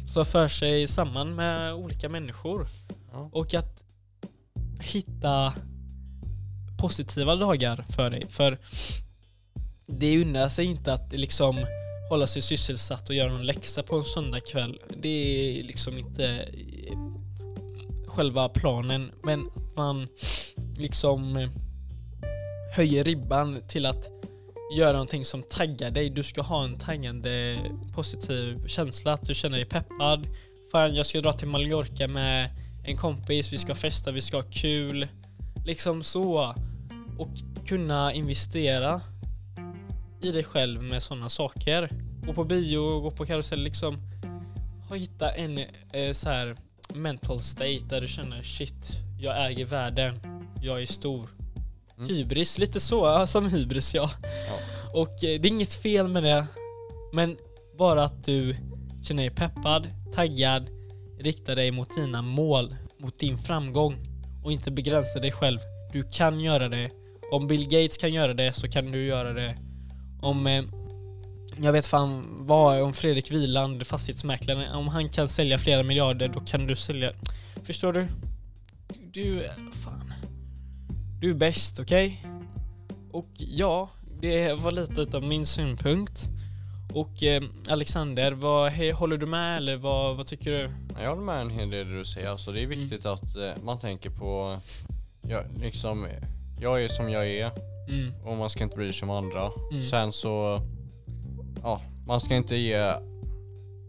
som 0.08 0.26
för 0.26 0.48
sig 0.48 0.88
samman 0.88 1.36
med 1.36 1.74
olika 1.74 2.10
människor. 2.10 2.79
Ja. 3.12 3.30
Och 3.34 3.54
att 3.54 3.84
hitta 4.82 5.54
positiva 6.78 7.36
dagar 7.36 7.86
för 7.90 8.10
dig. 8.10 8.26
För 8.30 8.58
det 9.86 10.22
unnar 10.22 10.50
sig 10.50 10.66
inte 10.66 10.94
att 10.94 11.14
liksom 11.14 11.66
hålla 12.10 12.28
sig 12.28 12.42
sysselsatt 12.42 13.10
och 13.10 13.16
göra 13.16 13.32
någon 13.32 13.46
läxa 13.46 13.84
på 13.84 13.96
en 13.96 14.04
söndagkväll. 14.04 14.80
Det 14.98 15.10
är 15.10 15.64
liksom 15.64 15.98
inte 15.98 16.26
eh, 16.88 16.98
själva 18.08 18.50
planen. 18.50 19.12
Men 19.24 19.48
att 19.48 19.76
man 19.76 20.08
liksom 20.78 21.38
eh, 21.38 21.50
höjer 22.76 23.04
ribban 23.04 23.62
till 23.68 23.86
att 23.86 24.10
göra 24.76 24.92
någonting 24.92 25.26
som 25.26 25.44
taggar 25.44 25.92
dig. 25.92 26.10
Du 26.10 26.24
ska 26.24 26.42
ha 26.42 26.64
en 26.64 26.78
taggande 26.78 27.58
positiv 27.96 28.68
känsla, 28.68 29.14
att 29.14 29.26
du 29.26 29.36
känner 29.36 29.58
dig 29.58 29.66
peppad. 29.66 30.28
Fan, 30.72 30.96
jag 30.96 31.06
ska 31.06 31.22
dra 31.22 31.34
till 31.34 31.48
Mallorca 31.48 32.08
med 32.08 32.50
en 32.90 32.98
kompis, 32.98 33.54
vi 33.54 33.58
ska 33.58 33.76
festa, 33.76 34.12
vi 34.12 34.22
ska 34.22 34.38
ha 34.38 34.44
kul. 34.52 35.08
Liksom 35.66 36.04
så. 36.04 36.56
Och 37.18 37.30
kunna 37.66 38.14
investera 38.14 39.02
i 40.22 40.32
dig 40.32 40.44
själv 40.44 40.84
med 40.84 41.04
sådana 41.04 41.30
saker. 41.30 41.90
Gå 42.26 42.34
på 42.34 42.44
bio, 42.44 43.00
gå 43.00 43.12
på 43.12 43.26
karusell, 43.26 43.62
liksom. 43.62 43.98
Ha 44.90 44.96
hitta 44.96 45.32
en 45.32 45.58
eh, 45.94 46.14
så 46.14 46.30
här 46.30 46.56
mental 46.94 47.42
state 47.42 47.86
där 47.90 48.02
du 48.02 48.08
känner 48.08 48.44
shit, 48.44 48.98
jag 49.20 49.52
äger 49.52 49.66
världen. 49.66 50.20
Jag 50.62 50.82
är 50.82 50.86
stor. 50.86 51.30
Mm. 51.98 52.10
Hybris, 52.10 52.58
lite 52.58 52.80
så 52.80 53.28
som 53.28 53.46
hybris 53.46 53.94
ja. 53.94 54.12
Ja. 54.24 54.60
Och 54.94 55.10
eh, 55.10 55.42
det 55.42 55.48
är 55.48 55.48
inget 55.48 55.74
fel 55.74 56.08
med 56.08 56.24
det. 56.24 56.46
Men 57.14 57.38
bara 57.78 58.04
att 58.04 58.24
du 58.24 58.56
känner 59.04 59.24
dig 59.24 59.36
peppad, 59.36 59.88
taggad, 60.14 60.79
Rikta 61.20 61.56
dig 61.56 61.72
mot 61.72 61.96
dina 61.96 62.22
mål, 62.22 62.76
mot 63.00 63.20
din 63.20 63.38
framgång 63.38 63.96
och 64.44 64.52
inte 64.52 64.72
begränsa 64.72 65.20
dig 65.20 65.32
själv. 65.32 65.60
Du 65.94 66.04
kan 66.12 66.40
göra 66.40 66.70
det. 66.70 66.92
Om 67.32 67.48
Bill 67.48 67.64
Gates 67.64 67.98
kan 67.98 68.14
göra 68.14 68.34
det 68.34 68.54
så 68.54 68.68
kan 68.68 68.92
du 68.92 69.06
göra 69.06 69.34
det. 69.34 69.58
Om 70.22 70.48
eh, 70.48 70.64
jag 71.62 71.72
vet 71.72 71.88
fan 71.88 72.26
vad, 72.46 72.82
om 72.82 72.94
Fredrik 72.94 73.32
Wieland, 73.32 73.88
fastighetsmäklaren, 73.88 74.72
om 74.72 74.88
han 74.88 75.10
kan 75.10 75.30
sälja 75.30 75.58
flera 75.58 75.84
miljarder 75.84 76.28
då 76.28 76.40
kan 76.40 76.68
du 76.68 76.76
sälja. 76.76 77.12
Förstår 77.64 77.94
du? 77.94 78.08
Du, 79.14 79.50
fan. 79.72 80.14
Du 81.22 81.30
är 81.30 81.34
bäst, 81.34 81.80
okej? 81.80 82.26
Och 83.12 83.30
ja, 83.38 83.90
det 84.22 84.54
var 84.54 84.72
lite 84.72 85.18
av 85.18 85.24
min 85.24 85.46
synpunkt. 85.46 86.30
Och 86.94 87.24
eh, 87.24 87.44
Alexander, 87.70 88.32
vad, 88.32 88.72
hej, 88.72 88.92
håller 88.92 89.18
du 89.18 89.26
med 89.26 89.58
eller 89.58 89.78
vad, 89.78 90.18
vad 90.18 90.28
tycker 90.28 90.52
du? 90.52 90.70
Jag 91.00 91.10
håller 91.10 91.22
med 91.22 91.42
en 91.42 91.50
hel 91.50 91.70
del 91.70 91.88
det 91.88 91.98
du 91.98 92.06
säger. 92.06 92.30
Alltså 92.30 92.52
det 92.52 92.64
är 92.64 92.68
viktigt 92.68 93.06
att 93.06 93.36
eh, 93.36 93.52
man 93.64 93.80
tänker 93.80 94.10
på, 94.10 94.60
ja, 95.22 95.44
liksom, 95.62 96.08
jag 96.60 96.84
är 96.84 96.88
som 96.88 97.10
jag 97.10 97.28
är 97.28 97.52
Mm, 97.90 98.14
och 98.24 98.38
man 98.38 98.50
ska 98.50 98.64
inte 98.64 98.76
bry 98.76 98.94
sig 98.94 99.06
om 99.06 99.10
andra. 99.10 99.52
Mm. 99.72 99.82
Sen 99.82 100.12
så, 100.12 100.62
ja, 101.64 101.82
man 102.08 102.20
ska 102.20 102.36
inte 102.36 102.56
ge 102.56 102.94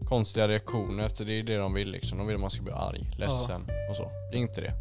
konstiga 0.05 0.47
reaktioner 0.47 1.03
efter 1.03 1.25
det 1.25 1.33
är 1.33 1.43
det 1.43 1.57
de 1.57 1.73
vill 1.73 1.91
liksom. 1.91 2.17
De 2.17 2.27
vill 2.27 2.35
att 2.35 2.41
man 2.41 2.51
ska 2.51 2.63
bli 2.63 2.73
arg, 2.73 3.11
ledsen 3.17 3.61
och 3.89 3.95
så. 3.95 4.11
Det 4.31 4.37
är 4.37 4.41
inte 4.41 4.61
det. 4.61 4.73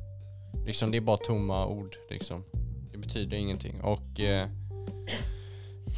Liksom 0.66 0.90
det 0.90 0.96
är 0.96 1.00
bara 1.00 1.16
tomma 1.16 1.66
ord 1.66 1.96
liksom. 2.10 2.44
Det 2.92 2.98
betyder 2.98 3.36
ingenting 3.36 3.80
och 3.80 4.20
eh, 4.20 4.48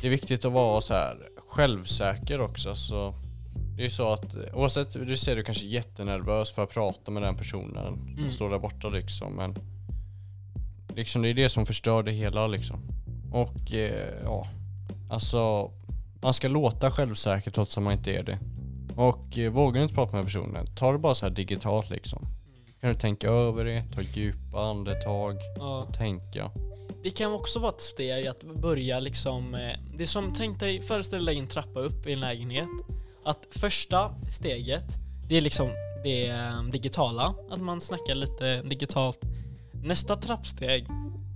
det 0.01 0.07
är 0.07 0.11
viktigt 0.11 0.45
att 0.45 0.53
vara 0.53 0.81
så 0.81 0.95
här 0.95 1.29
självsäker 1.49 2.41
också. 2.41 2.75
Så 2.75 3.15
det 3.77 3.85
är 3.85 3.89
så 3.89 4.13
att 4.13 4.37
oavsett, 4.55 4.93
du 4.93 5.17
ser 5.17 5.37
du 5.37 5.43
kanske 5.45 5.67
jättenervös 5.67 6.51
för 6.53 6.63
att 6.63 6.71
prata 6.71 7.11
med 7.11 7.23
den 7.23 7.37
personen 7.37 7.95
som 7.95 8.17
Mm. 8.19 8.31
står 8.31 8.51
där 8.51 8.59
borta 8.59 8.89
liksom. 8.89 9.33
Men 9.33 9.55
liksom 10.97 11.23
det 11.23 11.29
är 11.29 11.35
det 11.35 11.49
som 11.49 11.67
förstör 11.67 12.03
det 12.03 12.13
hela 12.13 12.47
liksom. 12.47 12.81
Och 13.33 13.75
eh, 13.75 14.23
ja, 14.25 14.47
alltså 15.11 15.71
man 16.23 16.35
ska 16.35 16.49
låta 16.49 16.91
självsäker 16.91 17.51
trots 17.51 17.77
att 17.79 17.85
man 17.85 17.93
inte 17.93 18.13
är 18.13 18.23
det. 18.23 18.39
Och 18.97 19.39
eh, 19.39 19.51
vågar 19.53 19.79
du 19.79 19.83
inte 19.83 19.95
prata 19.95 20.17
med 20.17 20.25
personen, 20.25 20.67
ta 20.67 20.93
det 20.93 20.99
bara 20.99 21.15
så 21.15 21.27
här 21.27 21.31
digitalt 21.35 21.91
liksom. 21.91 22.27
Kan 22.81 22.91
du 22.91 22.97
tänka 22.97 23.29
över 23.29 23.65
det, 23.65 23.85
ta 23.95 24.01
djupa 24.01 24.61
andetag, 24.61 25.37
ja. 25.57 25.87
tänka. 25.97 26.51
Det 27.03 27.11
kan 27.11 27.33
också 27.33 27.59
vara 27.59 27.73
ett 27.73 27.81
steg 27.81 28.27
att 28.27 28.43
börja 28.43 29.01
liksom, 29.01 29.55
eh, 29.55 29.79
det 29.97 30.03
är 30.03 30.07
som, 30.07 30.33
tänk 30.35 30.61
dig, 30.61 30.81
föreställ 30.81 31.25
dig 31.25 31.39
en 31.39 31.47
trappa 31.47 31.81
upp 31.81 32.07
i 32.07 32.13
en 32.13 32.21
lägenhet. 32.21 32.69
Att 33.25 33.47
första 33.51 34.15
steget, 34.31 34.85
det 35.29 35.37
är 35.37 35.41
liksom 35.41 35.71
det 36.05 36.29
eh, 36.29 36.63
digitala, 36.63 37.35
att 37.51 37.61
man 37.61 37.81
snackar 37.81 38.15
lite 38.15 38.63
digitalt. 38.63 39.21
Nästa 39.73 40.17
trappsteg, 40.17 40.87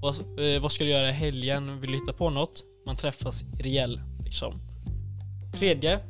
vad, 0.02 0.14
eh, 0.14 0.62
vad 0.62 0.72
ska 0.72 0.84
du 0.84 0.90
göra 0.90 1.08
i 1.08 1.12
helgen? 1.12 1.80
Vill 1.80 1.92
du 1.92 1.98
hitta 1.98 2.12
på 2.12 2.30
något? 2.30 2.64
Man 2.86 2.96
träffas 2.96 3.42
i 3.42 3.62
reell 3.62 4.00
liksom. 4.24 4.60
Tredje 5.54 6.00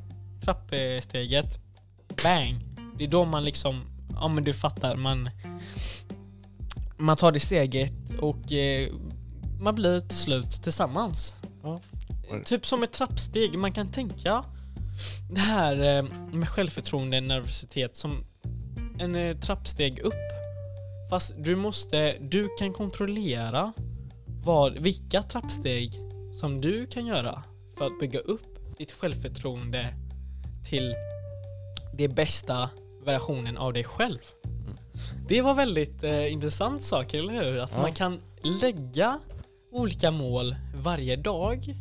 trappsteget, 0.45 1.61
bang! 2.23 2.61
Det 2.99 3.04
är 3.04 3.09
då 3.09 3.25
man 3.25 3.45
liksom, 3.45 3.80
ja 4.14 4.28
men 4.28 4.45
du 4.45 4.54
fattar, 4.54 4.97
man 4.97 5.30
man 6.97 7.16
tar 7.16 7.33
det 7.33 7.40
steget 7.40 7.92
och 8.21 8.52
eh, 8.52 8.88
man 9.61 9.75
blir 9.75 10.00
till 10.00 10.18
slut 10.18 10.62
tillsammans. 10.62 11.37
Ja. 11.62 11.80
Typ 12.45 12.66
som 12.66 12.83
ett 12.83 12.92
trappsteg, 12.92 13.59
man 13.59 13.73
kan 13.73 13.88
tänka 13.92 14.45
det 15.30 15.40
här 15.40 15.96
eh, 15.98 16.04
med 16.32 16.48
självförtroende, 16.48 17.20
nervositet 17.20 17.96
som 17.96 18.24
en 18.98 19.14
eh, 19.14 19.36
trappsteg 19.36 19.98
upp. 19.98 20.14
Fast 21.10 21.34
du 21.38 21.56
måste, 21.56 22.16
du 22.20 22.48
kan 22.58 22.72
kontrollera 22.72 23.72
vad, 24.44 24.78
vilka 24.78 25.22
trappsteg 25.22 25.90
som 26.40 26.60
du 26.60 26.86
kan 26.86 27.06
göra 27.06 27.42
för 27.78 27.86
att 27.86 28.00
bygga 28.00 28.18
upp 28.18 28.76
ditt 28.78 28.92
självförtroende 28.92 29.94
till 30.68 30.94
det 31.94 32.08
bästa 32.08 32.70
versionen 33.04 33.56
av 33.56 33.72
dig 33.72 33.84
själv. 33.84 34.18
Det 35.28 35.42
var 35.42 35.54
väldigt 35.54 36.02
eh, 36.02 36.32
intressant 36.32 36.82
sak, 36.82 37.14
eller 37.14 37.44
hur? 37.44 37.58
Att 37.58 37.72
Ja. 37.72 37.80
man 37.82 37.92
kan 37.92 38.20
lägga 38.62 39.18
olika 39.72 40.10
mål 40.10 40.56
varje 40.74 41.16
dag 41.16 41.74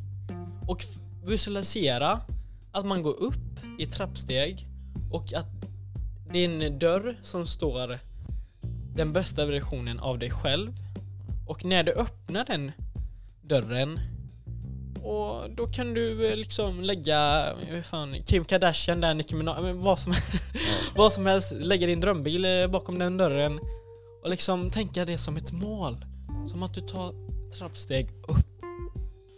och 0.67 0.83
visualisera 1.25 2.19
att 2.75 2.85
man 2.85 3.03
går 3.03 3.23
upp 3.23 3.59
i 3.79 3.85
trappsteg 3.85 4.67
och 5.11 5.33
att 5.33 5.47
det 6.31 6.39
är 6.39 6.49
en 6.49 6.79
dörr 6.79 7.15
som 7.21 7.45
står 7.45 7.99
den 8.95 9.13
bästa 9.13 9.45
versionen 9.45 9.99
av 9.99 10.19
dig 10.19 10.31
själv 10.31 10.73
och 11.47 11.65
när 11.65 11.83
du 11.83 11.91
öppnar 11.91 12.45
den 12.45 12.71
dörren 13.41 13.99
och 15.03 15.49
då 15.55 15.67
kan 15.67 15.93
du 15.93 16.27
eh, 16.27 16.35
liksom 16.35 16.81
lägga, 16.81 17.53
vad 17.71 17.85
fan, 17.85 18.23
Kim 18.25 18.45
Kardashian 18.45 19.01
där, 19.01 19.13
Nicki 19.13 19.35
Minaj, 19.35 19.73
vad 19.73 19.99
som, 19.99 20.13
vad 20.95 21.13
som 21.13 21.25
helst, 21.25 21.53
lägga 21.55 21.87
din 21.87 21.99
drömbil 21.99 22.45
eh, 22.45 22.67
bakom 22.67 22.99
den 22.99 23.17
dörren 23.17 23.59
och 24.23 24.29
liksom 24.29 24.71
tänka 24.71 25.05
det 25.05 25.17
som 25.17 25.37
ett 25.37 25.51
mål. 25.51 26.05
Som 26.47 26.63
att 26.63 26.73
du 26.73 26.81
tar 26.81 27.13
trappsteg 27.57 28.09
upp. 28.27 28.45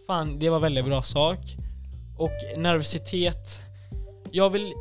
Fan, 0.06 0.38
det 0.38 0.50
var 0.50 0.60
väldigt 0.60 0.84
bra 0.84 1.02
sak. 1.02 1.38
Och 2.18 2.32
nervositet. 2.56 3.62
Jag 4.30 4.50
vill, 4.50 4.72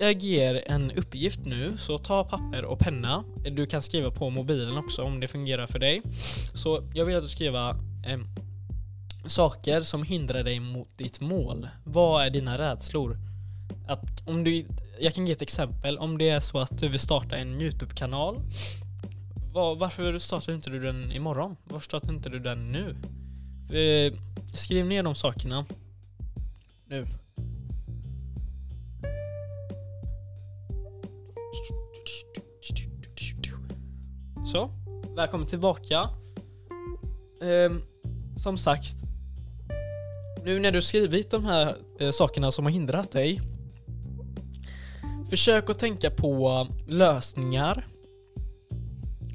jag 0.00 0.12
ger 0.12 0.62
en 0.66 0.90
uppgift 0.90 1.40
nu, 1.44 1.76
så 1.76 1.98
ta 1.98 2.24
papper 2.24 2.64
och 2.64 2.78
penna. 2.78 3.24
Du 3.52 3.66
kan 3.66 3.82
skriva 3.82 4.10
på 4.10 4.30
mobilen 4.30 4.78
också 4.78 5.02
om 5.02 5.20
det 5.20 5.28
fungerar 5.28 5.66
för 5.66 5.78
dig. 5.78 6.02
Så 6.54 6.82
jag 6.94 7.04
vill 7.04 7.16
att 7.16 7.22
du 7.22 7.28
skriver 7.28 7.70
eh, 8.06 8.18
saker 9.26 9.82
som 9.82 10.02
hindrar 10.02 10.42
dig 10.42 10.60
mot 10.60 10.98
ditt 10.98 11.20
mål. 11.20 11.68
Vad 11.84 12.26
är 12.26 12.30
dina 12.30 12.58
rädslor? 12.58 13.18
Att 13.88 14.28
om 14.28 14.44
du, 14.44 14.66
jag 15.00 15.14
kan 15.14 15.26
ge 15.26 15.32
ett 15.32 15.42
exempel. 15.42 15.98
Om 15.98 16.18
det 16.18 16.28
är 16.28 16.40
så 16.40 16.58
att 16.58 16.78
du 16.78 16.88
vill 16.88 17.00
starta 17.00 17.36
en 17.36 17.60
YouTube-kanal. 17.62 18.40
Var, 19.52 19.76
varför 19.76 20.18
startar 20.18 20.52
inte 20.52 20.70
du 20.70 20.80
den 20.80 21.12
imorgon? 21.12 21.56
Varför 21.64 21.84
startar 21.84 22.12
inte 22.12 22.28
du 22.28 22.38
den 22.38 22.72
nu? 22.72 22.96
Eh, 23.78 24.12
skriv 24.54 24.86
ner 24.86 25.02
de 25.02 25.14
sakerna. 25.14 25.66
Nu. 26.88 27.06
Så, 34.44 34.70
välkommen 35.16 35.46
tillbaka. 35.46 36.08
Ehm, 37.42 37.82
som 38.42 38.58
sagt, 38.58 38.94
nu 40.44 40.60
när 40.60 40.72
du 40.72 40.82
skrivit 40.82 41.30
de 41.30 41.44
här 41.44 41.76
eh, 42.00 42.10
sakerna 42.10 42.52
som 42.52 42.64
har 42.64 42.72
hindrat 42.72 43.12
dig, 43.12 43.40
försök 45.30 45.70
att 45.70 45.78
tänka 45.78 46.10
på 46.10 46.48
um, 46.48 46.68
lösningar. 46.88 47.86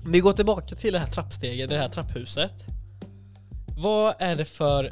Vi 0.06 0.20
går 0.20 0.34
tillbaka 0.34 0.76
till 0.76 0.94
det 0.94 1.00
här 1.00 1.12
trappsteget, 1.12 1.70
det 1.70 1.78
här 1.78 1.90
trapphuset. 1.90 2.66
Vad 3.78 4.16
är 4.20 4.36
det 4.36 4.46
för 4.46 4.86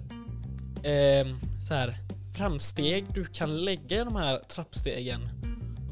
eh, 0.84 1.25
så 1.68 1.74
här, 1.74 2.09
framsteg 2.39 3.05
du 3.13 3.25
kan 3.25 3.58
lägga 3.65 4.01
i 4.01 4.03
de 4.03 4.15
här 4.15 4.39
trappstegen? 4.39 5.29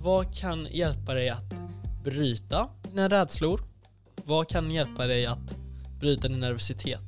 Vad 0.02 0.36
kan 0.36 0.68
hjälpa 0.72 1.14
dig 1.14 1.30
att 1.30 1.54
bryta 2.04 2.70
dina 2.84 3.10
rädslor? 3.10 3.62
Vad 4.16 4.50
kan 4.50 4.72
hjälpa 4.72 5.08
dig 5.08 5.26
att 5.26 5.56
bryta 6.00 6.28
din 6.28 6.40
nervositet? 6.40 7.02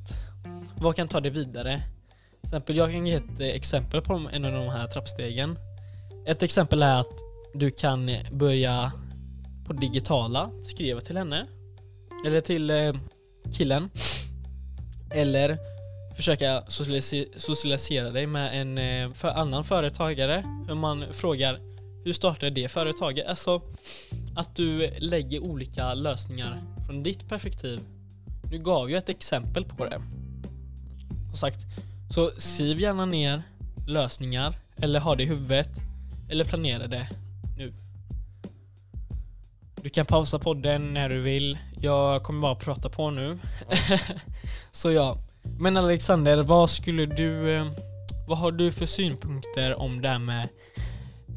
Vad 0.78 0.96
kan 0.96 1.08
ta 1.08 1.20
dig 1.20 1.30
vidare? 1.30 1.82
Till 2.30 2.46
exempel, 2.46 2.76
jag 2.76 2.92
kan 2.92 3.06
ge 3.06 3.14
ett 3.14 3.40
eh, 3.40 3.46
exempel 3.46 4.02
på 4.02 4.28
en 4.32 4.44
av 4.44 4.52
de 4.52 4.68
här 4.68 4.86
trappstegen. 4.86 5.58
Ett 6.26 6.42
exempel 6.42 6.82
är 6.82 7.00
att 7.00 7.18
du 7.54 7.70
kan 7.70 8.10
börja 8.32 8.92
på 9.66 9.72
digitala, 9.72 10.50
skriva 10.62 11.00
till 11.00 11.16
henne. 11.16 11.46
Eller 12.26 12.40
till 12.40 12.70
eh, 12.70 12.92
killen. 13.52 13.90
Eller 15.10 15.58
försöka 16.16 16.60
socialise- 16.60 17.38
socialisera 17.38 18.10
dig 18.10 18.26
med 18.26 18.60
en 18.60 18.78
eh, 18.78 19.12
för 19.14 19.28
annan 19.28 19.64
företagare. 19.64 20.44
Hur 20.68 20.74
man 20.74 21.04
frågar 21.12 21.58
hur 22.04 22.12
startar 22.12 22.50
det 22.50 22.68
företaget? 22.68 23.26
Alltså 23.26 23.62
att 24.36 24.56
du 24.56 24.90
lägger 24.98 25.42
olika 25.42 25.94
lösningar 25.94 26.62
från 26.86 27.02
ditt 27.02 27.28
perspektiv. 27.28 27.80
Nu 28.50 28.58
gav 28.58 28.90
jag 28.90 28.98
ett 28.98 29.08
exempel 29.08 29.64
på 29.64 29.84
det. 29.84 30.02
Som 31.28 31.36
sagt, 31.36 31.60
så 32.10 32.30
skriv 32.36 32.80
gärna 32.80 33.06
ner 33.06 33.42
lösningar 33.86 34.54
eller 34.76 35.00
ha 35.00 35.16
det 35.16 35.22
i 35.22 35.26
huvudet 35.26 35.70
eller 36.28 36.44
planera 36.44 36.86
det 36.86 37.08
nu. 37.58 37.74
Du 39.82 39.88
kan 39.88 40.06
pausa 40.06 40.38
podden 40.38 40.94
när 40.94 41.08
du 41.08 41.20
vill. 41.20 41.58
Jag 41.80 42.22
kommer 42.22 42.40
bara 42.40 42.54
prata 42.54 42.88
på 42.88 43.10
nu. 43.10 43.38
så 44.72 44.90
ja. 44.90 45.18
Men 45.58 45.76
Alexander, 45.76 46.42
vad 46.42 46.70
skulle 46.70 47.06
du... 47.06 47.50
eh, 47.56 47.66
Vad 48.28 48.38
har 48.38 48.52
du 48.52 48.72
för 48.72 48.86
synpunkter 48.86 49.80
om 49.80 50.02
det 50.02 50.08
här 50.08 50.18
med 50.18 50.48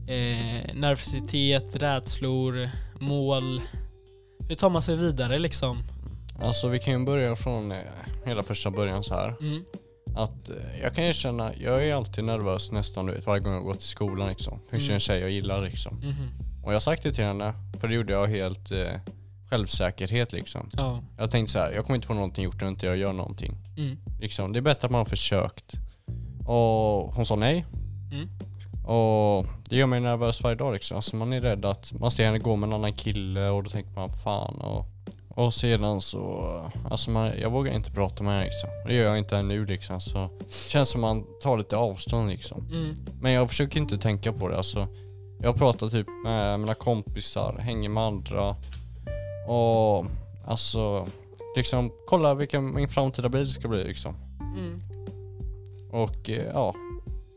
eh, 0.08 0.76
nervositet, 0.76 1.76
rädslor, 1.76 2.70
mål? 3.00 3.62
Hur 4.48 4.56
tar 4.56 4.70
man 4.70 4.82
sig 4.82 4.96
vidare 4.98 5.40
liksom? 5.40 5.78
Alltså 6.42 6.68
vi 6.68 6.80
kan 6.80 7.00
ju 7.00 7.06
börja 7.06 7.36
från 7.36 7.72
eh, 7.72 7.78
hela 8.26 8.44
första 8.44 8.72
början 8.72 9.04
så 9.04 9.14
här. 9.16 9.36
Mm. 9.42 9.64
Att 10.16 10.50
eh, 10.50 10.56
jag 10.82 10.96
kan 10.96 11.04
erkänna, 11.04 11.52
jag 11.56 11.88
är 11.88 11.96
alltid 11.96 12.24
nervös 12.24 12.72
nästan 12.72 13.06
du 13.06 13.14
vet, 13.14 13.26
varje 13.26 13.42
gång 13.42 13.54
jag 13.54 13.64
går 13.64 13.74
till 13.74 13.84
skolan 13.88 14.30
liksom. 14.30 14.60
Är 14.72 14.80
Mm. 14.80 14.94
en 14.94 15.00
tjej 15.00 15.20
jag 15.22 15.30
gillar 15.32 15.62
liksom. 15.62 15.96
Mhm. 15.98 16.30
Och 16.64 16.70
jag 16.72 16.76
har 16.76 16.80
sagt 16.80 17.04
det 17.04 17.14
till 17.14 17.24
henne, 17.26 17.54
för 17.80 17.88
det 17.88 17.94
gjorde 17.96 18.14
jag 18.14 18.28
helt 18.28 18.72
eh, 18.72 18.94
självsäkerhet 19.54 20.34
liksom. 20.34 20.70
Ja. 20.78 21.00
Jag 21.18 21.32
tänkte 21.32 21.54
så 21.54 21.60
här, 21.60 21.72
jag 21.72 21.86
kommer 21.86 21.96
inte 21.96 22.08
få 22.08 22.14
någonting 22.14 22.44
gjort 22.44 22.62
om 22.62 22.68
inte 22.68 22.86
jag 22.86 22.98
gör 22.98 23.14
någonting. 23.14 23.56
Mm. 23.78 23.98
Liksom, 24.22 24.54
det 24.54 24.60
är 24.60 24.62
bättre 24.62 24.86
att 24.86 24.92
man 24.92 24.98
har 24.98 25.06
försökt. 25.06 25.74
Och 26.48 27.14
hon 27.14 27.26
sa 27.26 27.36
nej. 27.36 27.66
Mm. 28.12 28.30
Och 28.88 29.46
det 29.70 29.76
gör 29.76 29.86
mig 29.86 30.00
nervös 30.00 30.44
varje 30.44 30.56
dag 30.56 30.74
liksom. 30.74 30.96
Alltså 30.96 31.16
man 31.16 31.34
är 31.34 31.42
rädd 31.42 31.66
att 31.66 31.94
man 31.94 32.12
ser 32.12 32.26
henne 32.26 32.38
gå 32.38 32.56
med 32.56 32.68
en 32.68 32.74
annan 32.74 32.94
kille 32.94 33.50
och 33.50 33.64
då 33.64 33.70
tänker 33.70 33.92
man 33.92 34.10
fan 34.10 34.56
och, 34.56 34.86
och 35.30 35.54
sedan 35.54 36.02
så, 36.02 36.62
alltså 36.90 37.12
man, 37.12 37.32
jag 37.42 37.50
vågar 37.50 37.74
inte 37.74 37.92
prata 37.92 38.24
med 38.24 38.34
henne 38.34 38.46
liksom. 38.46 38.70
Det 38.88 38.94
gör 38.94 39.06
jag 39.06 39.18
inte 39.18 39.42
nu 39.42 39.66
liksom 39.66 40.00
så 40.00 40.30
det 40.40 40.70
känns 40.70 40.90
som 40.90 41.02
man 41.02 41.26
tar 41.42 41.58
lite 41.58 41.78
avstånd 41.78 42.30
liksom. 42.30 42.68
Mm. 42.72 42.96
Men 43.22 43.32
jag 43.32 43.50
försöker 43.50 43.80
inte 43.80 43.98
tänka 43.98 44.34
på 44.34 44.48
det 44.48 44.58
alltså. 44.58 44.88
Jag 45.42 45.56
pratar 45.56 45.90
typ 45.90 46.08
med 46.24 46.60
mina 46.60 46.74
kompisar, 46.74 47.58
hänger 47.60 47.90
med 47.90 48.04
andra 48.04 48.56
och 49.48 50.06
alltså 50.46 51.08
liksom 51.56 51.92
kolla 52.08 52.34
vilken 52.34 52.76
min 52.76 52.90
framtida 52.90 53.30
bil 53.30 53.50
ska 53.50 53.68
bli 53.68 53.84
liksom. 53.84 54.16
Mm. 54.58 54.82
Och 55.92 56.30
eh, 56.30 56.52
ja, 56.54 56.76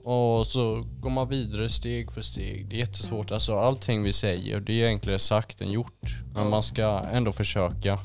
och 0.06 0.46
så 0.46 0.84
går 1.00 1.10
man 1.10 1.28
vidare 1.28 1.68
steg 1.68 2.12
för 2.12 2.22
steg. 2.22 2.68
Det 2.68 2.76
är 2.76 2.78
jättesvårt. 2.78 3.30
Alltså 3.30 3.58
allting 3.58 4.02
vi 4.02 4.12
säger, 4.12 4.60
det 4.60 4.82
är 4.82 4.86
enklare 4.86 5.18
sagt 5.18 5.60
än 5.60 5.70
gjort. 5.70 6.22
Men 6.34 6.50
man 6.50 6.62
ska 6.62 7.02
ändå 7.12 7.32
försöka. 7.32 7.98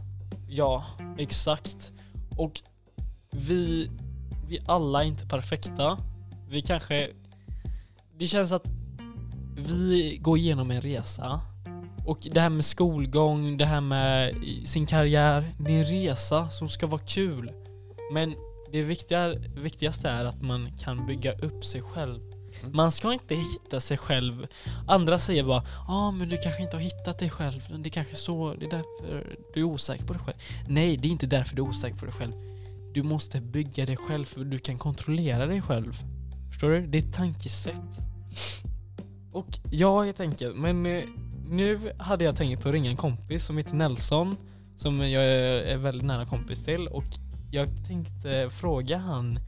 Ja, 0.50 0.86
exakt. 1.18 1.92
Och 2.38 2.62
vi, 3.32 3.92
vi 4.48 4.60
alla 4.66 5.04
är 5.04 5.08
inte 5.08 5.28
perfekta. 5.28 5.98
Vi 6.50 6.62
kanske... 6.62 7.10
Det 8.18 8.28
känns 8.28 8.52
att 8.52 8.66
vi 9.58 10.18
går 10.22 10.38
igenom 10.38 10.72
en 10.72 10.82
resa. 10.82 11.42
Och 12.12 12.28
det 12.32 12.42
här 12.42 12.50
med 12.50 12.66
skolgång, 12.66 13.58
det 13.58 13.66
här 13.66 13.82
med 13.82 14.36
sin 14.66 14.86
karriär, 14.86 15.54
det 15.58 15.74
är 15.74 15.78
en 15.78 15.86
resa 15.86 16.50
som 16.50 16.70
ska 16.70 16.88
vara 16.88 17.02
kul. 17.02 17.52
Men 18.14 18.36
det 18.72 18.82
viktiga, 18.82 19.34
viktigaste 19.56 20.10
är 20.10 20.26
att 20.26 20.42
man 20.42 20.70
kan 20.80 21.06
bygga 21.06 21.34
upp 21.34 21.66
sig 21.66 21.82
själv. 21.82 22.22
Mm. 22.62 22.76
Man 22.76 22.92
ska 22.92 23.14
inte 23.14 23.36
hitta 23.36 23.80
sig 23.80 23.98
själv. 23.98 24.48
Andra 24.88 25.20
säger 25.20 25.44
bara 25.44 25.64
ja 25.88 25.94
ah, 25.94 26.12
men 26.12 26.30
du 26.30 26.38
kanske 26.38 26.62
inte 26.62 26.78
har 26.78 26.82
hittat 26.82 27.20
dig 27.20 27.30
själv. 27.30 27.62
Det 27.80 27.90
är 27.90 27.92
kanske 27.92 28.16
så, 28.16 28.54
det 28.60 28.66
är 28.66 28.70
därför 28.70 29.26
du 29.54 29.60
är 29.60 29.64
osäker 29.64 30.06
på 30.06 30.14
dig 30.14 30.22
själv. 30.22 30.38
Nej, 30.68 30.98
det 30.98 31.08
är 31.08 31.12
inte 31.12 31.28
därför 31.28 31.56
du 31.56 31.62
är 31.62 31.68
osäker 31.68 31.98
på 31.98 32.06
dig 32.06 32.14
själv. 32.14 32.34
Du 32.94 33.04
måste 33.04 33.42
bygga 33.42 33.86
dig 33.86 33.98
själv 33.98 34.26
för 34.26 34.44
du 34.44 34.60
kan 34.60 34.78
kontrollera 34.78 35.46
dig 35.46 35.62
själv. 35.62 35.94
Förstår 36.50 36.70
du? 36.70 36.88
Det 36.88 36.98
är 36.98 37.04
ett 37.04 37.14
tankesätt. 37.14 38.00
Och 39.32 39.48
ja, 39.72 40.04
helt 40.04 40.20
enkelt. 40.20 40.58
Men 40.58 40.86
eh, 40.86 41.04
nu 41.52 41.92
hade 41.98 42.26
jag 42.26 42.36
tänkt 42.36 42.66
att 42.66 42.74
ringa 42.74 42.90
en 42.90 42.98
kompis 42.98 43.46
som 43.46 43.58
heter 43.58 43.76
Nelson. 43.76 44.36
Som 44.76 45.10
jag 45.10 45.24
är 45.26 45.78
väldigt 45.78 46.08
nära 46.08 46.26
kompis 46.26 46.64
till. 46.64 46.88
Och 46.88 47.04
jag 47.52 47.68
tänkte 47.88 48.50
fråga 48.50 48.98
han 48.98 49.40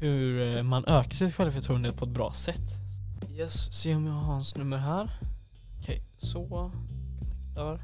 hur 0.00 0.62
man 0.62 0.84
ökar 0.84 1.10
sitt 1.10 1.34
självförtroende 1.34 1.92
på 1.92 2.04
ett 2.04 2.10
bra 2.10 2.32
sätt. 2.32 2.70
Yes, 3.30 3.74
se 3.74 3.94
om 3.94 4.06
jag 4.06 4.12
har 4.12 4.20
hans 4.20 4.56
nummer 4.56 4.76
här. 4.76 5.10
Okej, 5.80 6.02
så. 6.18 6.72
Connectar. 7.58 7.80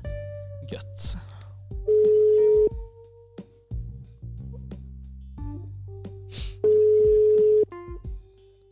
Gött. 0.72 1.16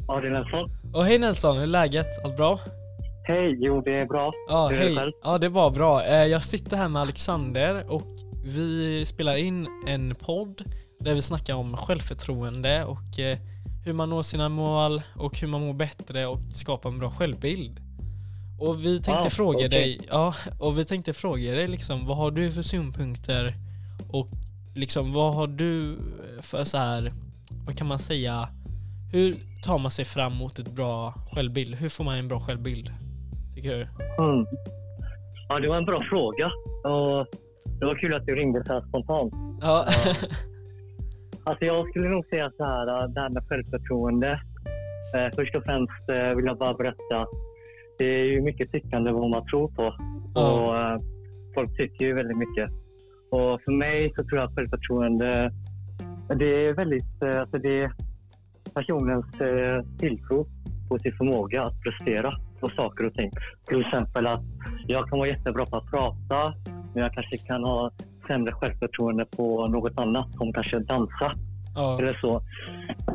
Ja, 0.08 0.20
det 0.20 0.26
är 0.26 0.30
Nelson. 0.30 0.70
Och 0.94 1.04
hej 1.04 1.18
Nelson, 1.18 1.56
hur 1.56 1.62
är 1.62 1.66
läget? 1.66 2.24
Allt 2.24 2.36
bra? 2.36 2.60
Hej, 3.24 3.56
jo 3.60 3.82
det 3.84 3.94
är 3.98 4.06
bra. 4.06 4.32
Ja, 4.48 4.68
Hur 4.68 4.76
är 4.76 4.80
det 4.80 4.86
hej. 4.86 4.96
själv? 4.96 5.12
Ja, 5.24 5.38
det 5.38 5.48
var 5.48 5.70
bra. 5.70 6.04
Eh, 6.04 6.26
Jag 6.26 6.44
sitter 6.44 6.76
här 6.76 6.88
med 6.88 7.02
Alexander 7.02 7.90
och 7.90 8.06
vi 8.44 9.04
spelar 9.06 9.36
in 9.36 9.66
en 9.86 10.14
podd 10.14 10.64
där 11.00 11.14
vi 11.14 11.22
snackar 11.22 11.54
om 11.54 11.76
självförtroende 11.76 12.84
och 12.84 13.18
eh, 13.18 13.38
hur 13.84 13.92
man 13.92 14.10
når 14.10 14.22
sina 14.22 14.48
mål 14.48 15.02
och 15.16 15.38
hur 15.38 15.48
man 15.48 15.60
mår 15.60 15.74
bättre 15.74 16.26
och 16.26 16.38
skapar 16.52 16.90
en 16.90 16.98
bra 16.98 17.10
självbild. 17.10 17.80
Och 18.60 18.84
vi 18.84 19.00
tänkte 19.02 19.26
Ah, 19.26 19.30
fråga 19.30 19.56
okej. 19.56 19.68
dig, 19.68 20.00
ja, 20.10 20.34
och 20.60 20.78
vi 20.78 20.84
tänkte 20.84 21.12
fråga 21.12 21.52
dig 21.52 21.68
liksom, 21.68 22.06
vad 22.06 22.16
har 22.16 22.30
du 22.30 22.52
för 22.52 22.62
synpunkter 22.62 23.54
och 24.08 24.28
liksom 24.74 25.12
vad 25.12 25.34
har 25.34 25.46
du 25.46 25.98
för 26.40 26.64
så 26.64 26.78
här, 26.78 27.12
vad 27.66 27.76
kan 27.78 27.86
man 27.86 27.98
säga, 27.98 28.48
hur 29.12 29.36
tar 29.64 29.78
man 29.78 29.90
sig 29.90 30.04
fram 30.04 30.36
mot 30.36 30.58
ett 30.58 30.68
bra 30.72 31.14
självbild? 31.32 31.74
Hur 31.74 31.88
får 31.88 32.04
man 32.04 32.16
en 32.18 32.28
bra 32.28 32.40
självbild? 32.40 32.90
Tycker 33.62 33.76
du? 33.76 33.86
Mm. 34.24 34.46
Ja, 35.48 35.60
det 35.60 35.68
var 35.68 35.76
en 35.76 35.84
bra 35.84 36.00
fråga. 36.10 36.46
Och 36.84 37.26
det 37.80 37.86
var 37.86 37.94
kul 37.94 38.14
att 38.14 38.26
du 38.26 38.34
ringde 38.34 38.64
så 38.64 38.72
här 38.72 38.80
spontant. 38.88 39.34
Ja. 39.60 39.86
Alltså 41.44 41.64
jag 41.64 41.88
skulle 41.88 42.08
nog 42.08 42.26
säga 42.26 42.52
så 42.56 42.64
här, 42.64 43.02
äh, 43.02 43.08
det 43.08 43.20
här 43.20 43.28
med 43.28 43.42
självförtroende. 43.48 44.40
Eh, 45.14 45.34
först 45.36 45.56
och 45.56 45.64
främst 45.64 46.08
eh, 46.08 46.36
vill 46.36 46.44
jag 46.44 46.58
bara 46.58 46.74
berätta. 46.74 47.26
Det 47.98 48.04
är 48.04 48.24
ju 48.24 48.40
mycket 48.40 48.72
tyckande 48.72 49.10
vad 49.10 49.30
man 49.30 49.46
tror 49.46 49.68
på. 49.68 49.94
Ja. 50.34 50.52
Och 50.52 50.76
eh, 50.76 51.00
folk 51.54 51.76
tycker 51.78 52.04
ju 52.04 52.14
väldigt 52.14 52.38
mycket. 52.38 52.70
Och 53.30 53.60
för 53.64 53.72
mig 53.72 54.12
så 54.16 54.24
tror 54.24 54.38
jag 54.38 54.48
att 54.48 54.54
självförtroende, 54.54 55.52
det 56.34 56.66
är 56.66 56.74
väldigt, 56.74 57.22
eh, 57.22 57.40
alltså 57.40 57.58
det 57.58 57.80
är 57.82 57.92
personens 58.74 59.40
eh, 59.40 59.82
tilltro 59.98 60.46
på 60.88 60.98
sin 60.98 61.12
förmåga 61.12 61.62
att 61.62 61.82
prestera 61.82 62.32
på 62.62 62.68
saker 62.76 63.06
och 63.06 63.14
ting. 63.14 63.30
Till 63.66 63.80
exempel 63.80 64.26
att 64.26 64.42
jag 64.86 65.08
kan 65.08 65.18
vara 65.18 65.28
jättebra 65.28 65.66
på 65.66 65.76
att 65.76 65.90
prata, 65.90 66.54
men 66.94 67.02
jag 67.02 67.12
kanske 67.12 67.36
kan 67.36 67.64
ha 67.64 67.90
sämre 68.26 68.52
självförtroende 68.52 69.24
på 69.24 69.66
något 69.66 69.98
annat, 69.98 70.30
som 70.30 70.52
kanske 70.52 70.78
dansa 70.78 71.32
ja. 71.74 71.98
eller 71.98 72.14
så. 72.20 72.42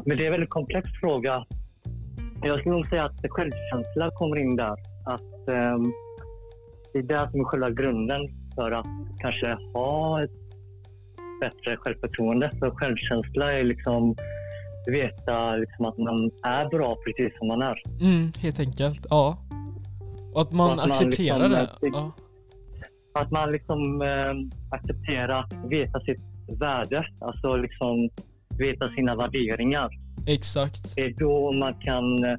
Men 0.05 0.17
det 0.17 0.23
är 0.23 0.25
en 0.25 0.31
väldigt 0.31 0.49
komplex 0.49 0.89
fråga. 1.01 1.45
Jag 2.43 2.59
skulle 2.59 2.75
nog 2.75 2.87
säga 2.87 3.05
att 3.05 3.17
självkänsla 3.29 4.11
kommer 4.11 4.37
in 4.39 4.55
där. 4.55 4.75
Att 5.05 5.49
ehm, 5.49 5.93
Det 6.93 6.99
är 6.99 7.03
det 7.03 7.31
som 7.31 7.39
är 7.39 7.43
själva 7.43 7.69
grunden 7.69 8.21
för 8.55 8.71
att 8.71 8.87
kanske 9.19 9.57
ha 9.73 10.23
ett 10.23 10.31
bättre 11.41 11.77
självförtroende. 11.77 12.51
För 12.59 12.69
självkänsla 12.69 13.53
är 13.53 13.63
liksom 13.63 14.15
veta 14.91 15.55
liksom 15.55 15.85
att 15.85 15.97
man 15.97 16.31
är 16.43 16.69
bra 16.69 16.97
precis 17.05 17.37
som 17.37 17.47
man 17.47 17.61
är. 17.61 17.75
Mm, 18.01 18.31
helt 18.39 18.59
enkelt. 18.59 19.05
Ja. 19.09 19.37
Och 20.33 20.41
att 20.41 20.51
man 20.51 20.67
Och 20.67 20.71
att 20.73 20.77
man 20.79 20.91
accepterar 20.91 21.49
liksom, 21.49 21.67
det. 21.81 21.87
eh, 21.87 21.93
Ja. 21.93 22.11
Att 23.21 23.31
man 23.31 23.51
liksom 23.51 24.01
eh, 24.01 24.33
accepterar, 24.77 25.69
veta 25.69 25.99
sitt 25.99 26.19
värde, 26.59 27.05
alltså 27.21 27.55
liksom 27.55 28.09
veta 28.57 28.89
sina 28.89 29.15
värderingar. 29.15 29.89
Exakt. 30.27 30.95
Det 30.95 31.01
är 31.01 31.13
då 31.19 31.51
man 31.51 31.73
kan 31.73 32.23
eh, 32.23 32.37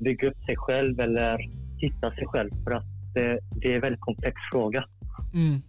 bygga 0.00 0.28
upp 0.28 0.44
sig 0.46 0.56
själv 0.56 1.00
eller 1.00 1.38
hitta 1.78 2.10
sig 2.10 2.26
själv 2.26 2.50
för 2.64 2.70
att 2.70 2.84
eh, 3.16 3.36
det 3.60 3.72
är 3.72 3.74
en 3.74 3.80
väldigt 3.80 4.00
komplex 4.00 4.36
fråga. 4.52 4.84
Mm. 5.34 5.62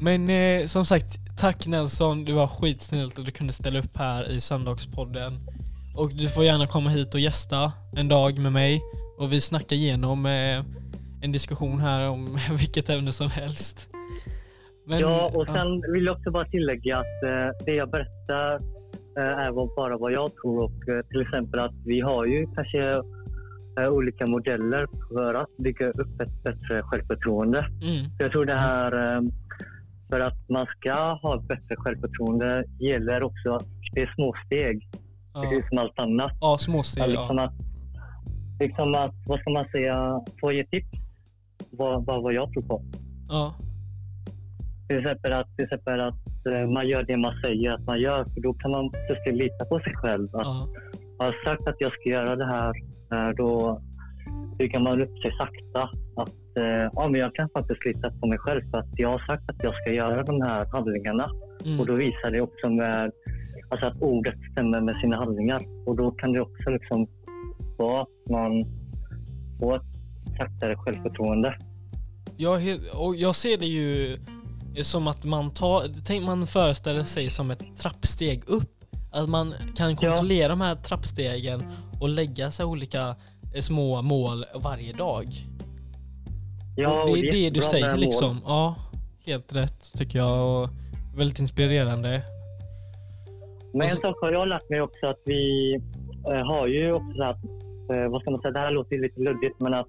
Men 0.00 0.30
eh, 0.30 0.66
som 0.66 0.84
sagt, 0.84 1.18
tack 1.36 1.66
Nelson. 1.66 2.24
Det 2.24 2.32
var 2.32 2.46
skitsnällt 2.46 3.18
att 3.18 3.24
du 3.24 3.30
kunde 3.30 3.52
ställa 3.52 3.78
upp 3.78 3.96
här 3.96 4.30
i 4.30 4.40
Söndagspodden. 4.40 5.32
Och 5.96 6.10
du 6.14 6.28
får 6.28 6.44
gärna 6.44 6.66
komma 6.66 6.90
hit 6.90 7.14
och 7.14 7.20
gästa 7.20 7.72
en 7.96 8.08
dag 8.08 8.38
med 8.38 8.52
mig. 8.52 8.82
Och 9.18 9.32
vi 9.32 9.40
snackar 9.40 9.76
igenom 9.76 10.26
eh, 10.26 10.64
en 11.22 11.32
diskussion 11.32 11.80
här 11.80 12.08
om 12.08 12.38
vilket 12.50 12.90
ämne 12.90 13.12
som 13.12 13.30
helst. 13.30 13.88
Men, 14.86 15.00
ja, 15.00 15.30
och 15.34 15.46
sen 15.46 15.92
vill 15.92 16.04
jag 16.04 16.16
också 16.16 16.30
bara 16.30 16.44
tillägga 16.44 16.98
att 16.98 17.22
eh, 17.22 17.64
det 17.66 17.74
jag 17.74 17.90
berättar 17.90 18.54
eh, 19.18 19.38
är 19.38 19.76
bara 19.76 19.96
vad 19.96 20.12
jag 20.12 20.30
tror 20.34 20.64
och 20.64 21.06
till 21.10 21.20
exempel 21.20 21.60
att 21.60 21.74
vi 21.84 22.00
har 22.00 22.26
ju 22.26 22.46
kanske 22.54 23.02
olika 23.84 24.26
modeller 24.26 24.86
för 25.08 25.34
att 25.34 25.56
bygga 25.56 25.90
upp 25.90 26.20
ett 26.20 26.44
bättre 26.44 26.82
självförtroende. 26.82 27.58
Mm, 27.58 28.04
jag 28.18 28.30
tror 28.30 28.44
det 28.44 28.54
här, 28.54 29.16
eh, 29.16 29.22
för 30.10 30.20
att 30.20 30.48
man 30.48 30.66
ska 30.66 30.92
ha 31.22 31.40
bättre 31.40 31.76
självförtroende 31.76 32.64
gäller 32.80 33.22
också, 33.22 33.58
det 33.92 34.00
är 34.02 34.12
små 34.14 34.34
steg, 34.46 34.88
ja. 35.34 35.42
precis 35.42 35.68
som 35.68 35.78
allt 35.78 35.98
annat. 35.98 36.32
ja, 36.40 36.56
småsteg. 36.58 37.08
Liksom 37.08 37.36
Ja. 37.38 37.44
att, 37.44 37.54
liksom 38.60 38.94
att, 38.94 39.14
vad 39.26 39.40
ska 39.40 39.50
man 39.50 39.68
säga, 39.68 40.20
få 40.40 40.52
ge 40.52 40.64
tips 40.64 40.88
vad, 41.70 42.04
vad, 42.06 42.22
vad 42.22 42.32
jag 42.34 42.52
tror 42.52 42.62
på. 42.62 42.82
Ja. 43.28 43.54
Till 44.88 44.98
exempel 44.98 45.32
att, 45.32 45.56
till 45.56 45.64
exempel 45.64 46.00
att 46.00 46.46
eh, 46.46 46.66
man 46.70 46.88
gör 46.88 47.02
det 47.02 47.16
man 47.16 47.34
säger 47.44 47.72
att 47.72 47.84
man 47.86 48.00
gör, 48.00 48.24
för 48.24 48.40
då 48.40 48.54
kan 48.54 48.70
man 48.70 48.90
plötsligt 49.06 49.34
lita 49.36 49.64
på 49.64 49.78
sig 49.80 49.94
själv. 49.96 50.36
Att 50.36 50.46
Ja. 50.46 50.68
har 51.18 51.26
jag 51.26 51.34
sagt 51.44 51.68
att 51.68 51.76
jag 51.78 51.92
ska 51.92 52.08
göra 52.10 52.36
det 52.36 52.46
här, 52.46 52.72
eh, 53.12 53.34
då 53.36 53.80
bygger 54.58 54.80
man 54.80 55.02
upp 55.02 55.18
sig 55.22 55.32
sakta. 55.38 55.82
Att 56.16 56.30
eh, 56.56 56.90
ja, 56.92 57.08
men 57.08 57.20
jag 57.20 57.34
kan 57.34 57.48
faktiskt 57.48 57.84
lita 57.84 58.10
på 58.10 58.26
mig 58.26 58.38
själv 58.38 58.70
för 58.70 58.78
att 58.78 58.88
jag 58.96 59.08
har 59.08 59.18
sagt 59.18 59.50
att 59.50 59.62
jag 59.62 59.74
ska 59.74 59.92
göra 59.92 60.22
de 60.22 60.42
här 60.42 60.64
handlingarna. 60.64 61.30
Mm. 61.64 61.80
Och 61.80 61.86
då 61.86 61.94
visar 61.94 62.30
det 62.30 62.40
också 62.40 62.68
med 62.68 63.12
alltså 63.68 63.86
att 63.86 64.02
ordet 64.02 64.34
stämmer 64.52 64.80
med 64.80 64.96
sina 65.00 65.16
handlingar. 65.16 65.62
Och 65.86 65.96
då 65.96 66.10
kan 66.10 66.32
det 66.32 66.40
också 66.40 66.70
liksom 66.70 67.08
vara 67.78 68.02
att 68.02 68.30
man 68.30 68.64
får 69.60 69.76
ett 69.76 69.82
saktare 70.38 70.76
självförtroende. 70.76 71.58
Jag, 72.36 72.60
och 72.94 73.16
jag 73.16 73.34
ser 73.34 73.58
det 73.58 73.66
ju 73.66 74.18
som 74.82 75.08
att 75.08 75.24
man 75.24 75.50
tar, 75.50 75.82
tänk 76.06 76.26
man 76.26 76.46
föreställer 76.46 77.04
sig 77.04 77.30
som 77.30 77.50
ett 77.50 77.62
trappsteg 77.76 78.42
upp. 78.46 78.72
Att 79.12 79.28
man 79.28 79.54
kan 79.76 79.96
kontrollera 79.96 80.48
de 80.48 80.60
här 80.60 80.74
trappstegen 80.74 81.62
och 82.00 82.08
lägga 82.08 82.50
sig 82.50 82.66
olika 82.66 83.16
eh, 83.54 83.60
små 83.60 84.02
mål 84.02 84.44
varje 84.54 84.92
dag. 84.92 85.26
Ja, 86.76 87.02
och 87.02 87.16
det 87.16 87.28
är 87.28 87.32
det 87.32 87.50
du 87.50 87.60
säger 87.60 87.96
liksom. 87.96 88.40
Ja, 88.44 88.74
helt 89.26 89.56
rätt 89.56 89.92
tycker 89.94 90.18
jag. 90.18 90.62
Och 90.62 90.68
väldigt 91.16 91.38
inspirerande. 91.38 92.22
Men 93.72 93.82
en 93.82 93.96
sak 93.96 94.16
har 94.20 94.32
jag 94.32 94.48
lärt 94.48 94.70
mig 94.70 94.80
också 94.80 95.06
att 95.06 95.20
vi 95.26 95.74
eh, 96.28 96.46
har 96.46 96.66
ju 96.66 96.92
också 96.92 97.12
så 97.16 97.22
att, 97.22 97.44
eh, 97.92 98.08
vad 98.08 98.22
ska 98.22 98.30
man 98.30 98.40
säga, 98.40 98.52
det 98.52 98.58
här 98.58 98.70
låter 98.70 98.98
lite 98.98 99.20
luddigt 99.20 99.60
men 99.60 99.74
att 99.74 99.88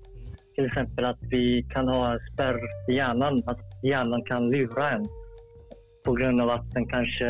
till 0.55 0.65
exempel 0.65 1.05
att 1.05 1.17
vi 1.21 1.67
kan 1.73 1.87
ha 1.87 2.13
en 2.13 2.19
spärr 2.33 2.59
i 2.91 2.95
hjärnan, 2.95 3.43
att 3.45 3.59
hjärnan 3.83 4.23
kan 4.23 4.49
lura 4.49 4.91
en 4.91 5.07
på 6.05 6.13
grund 6.13 6.41
av 6.41 6.49
att 6.49 6.73
den 6.73 6.87
kanske 6.87 7.25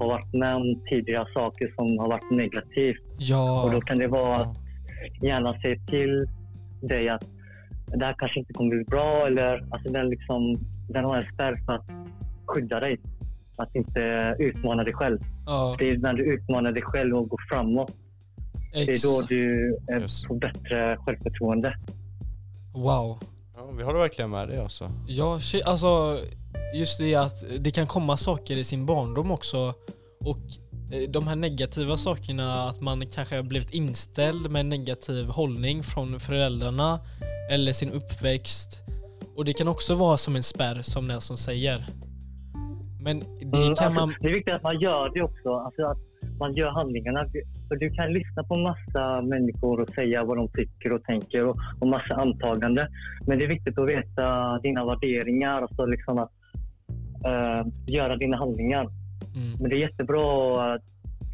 har 0.00 0.06
varit 0.06 0.32
med 0.32 0.56
om 0.56 0.82
tidigare 0.90 1.26
saker 1.34 1.72
som 1.76 1.98
har 1.98 2.08
varit 2.08 2.30
negativt 2.30 3.02
och 3.64 3.70
då 3.70 3.76
Ja, 3.76 3.80
kan 3.86 3.98
det 3.98 4.06
vara 4.06 4.36
att 4.36 4.56
hjärnan 5.22 5.60
säger 5.60 5.86
till 5.86 6.26
dig 6.88 7.08
att 7.08 7.24
det 7.86 8.04
här 8.04 8.14
kanske 8.18 8.40
inte 8.40 8.52
kommer 8.52 8.70
bli 8.76 8.84
bra 8.84 9.26
eller 9.26 9.64
alltså 9.70 9.92
den, 9.92 10.08
liksom, 10.08 10.58
den 10.88 11.04
har 11.04 11.16
en 11.16 11.32
spärr 11.34 11.62
för 11.66 11.72
att 11.72 11.84
skydda 12.46 12.80
dig. 12.80 13.00
Att 13.56 13.74
inte 13.74 14.36
utmana 14.38 14.84
dig 14.84 14.92
själv. 14.94 15.18
ja, 15.46 15.76
Det 15.78 15.90
är 15.90 15.98
när 15.98 16.12
du 16.14 16.34
utmanar 16.34 16.72
dig 16.72 16.82
själv 16.82 17.16
och 17.16 17.28
går 17.28 17.40
framåt. 17.50 17.92
Det 18.72 18.80
är 18.82 18.86
då 18.86 18.90
exakt. 18.92 19.28
du 19.28 19.76
Yes. 19.92 20.26
får 20.26 20.34
bättre 20.38 20.96
självförtroende. 21.00 21.74
Wow. 22.74 23.18
Ja, 23.56 23.70
vi 23.76 23.82
håller 23.82 23.98
verkligen 23.98 24.30
med 24.30 24.48
dig 24.48 24.58
alltså. 24.58 24.90
Ja, 25.06 25.38
alltså 25.64 26.18
just 26.74 26.98
det 26.98 27.14
att 27.14 27.44
det 27.60 27.70
kan 27.70 27.86
komma 27.86 28.16
saker 28.16 28.56
i 28.56 28.64
sin 28.64 28.86
barndom 28.86 29.30
också 29.30 29.58
och 30.20 30.38
eh, 30.92 31.10
de 31.10 31.26
här 31.26 31.36
negativa 31.36 31.96
sakerna, 31.96 32.68
att 32.68 32.80
man 32.80 33.06
kanske 33.06 33.36
har 33.36 33.42
blivit 33.42 33.70
inställd 33.70 34.50
med 34.50 34.60
en 34.60 34.68
negativ 34.68 35.26
hållning 35.26 35.82
från 35.82 36.20
föräldrarna 36.20 37.00
eller 37.50 37.72
sin 37.72 37.90
uppväxt. 37.92 38.82
Och 39.36 39.44
det 39.44 39.52
kan 39.52 39.68
också 39.68 39.94
vara 39.94 40.16
som 40.16 40.36
en 40.36 40.42
spärr 40.42 40.82
som 40.82 41.06
Nelson 41.08 41.36
säger. 41.36 41.84
Men 43.00 43.20
det 43.20 43.24
Mm, 43.42 43.50
kan 43.52 43.68
alltså, 43.68 43.90
man... 43.90 44.14
det 44.20 44.28
är 44.28 44.32
viktigt 44.32 44.54
att 44.54 44.62
man 44.62 44.80
gör 44.80 45.10
det 45.14 45.22
också. 45.22 45.54
Alltså 45.54 45.82
att 45.86 45.98
man 46.38 46.54
gör 46.54 46.70
handlingarna. 46.70 47.26
För 47.68 47.76
du 47.76 47.90
kan 47.90 48.12
lyssna 48.12 48.44
på 48.44 48.54
massa 48.58 49.22
människor 49.22 49.80
och 49.80 49.88
säga 49.88 50.24
vad 50.24 50.36
de 50.36 50.48
tycker 50.48 50.92
och 50.92 51.02
tänker 51.04 51.46
och, 51.46 51.56
och 51.80 51.86
massa 51.86 52.14
antaganden. 52.14 52.86
Men 53.26 53.38
det 53.38 53.44
är 53.44 53.48
viktigt 53.48 53.78
att 53.78 53.90
veta 53.90 54.58
dina 54.58 54.84
värderingar 54.84 55.62
och 55.62 55.70
så 55.76 55.86
liksom 55.86 56.18
att 56.18 56.32
eh, 57.26 57.66
göra 57.86 58.16
dina 58.16 58.36
handlingar. 58.36 58.88
Mm, 59.36 59.52
Men 59.60 59.70
det 59.70 59.76
är 59.76 59.80
jättebra 59.80 60.24
att 60.74 60.82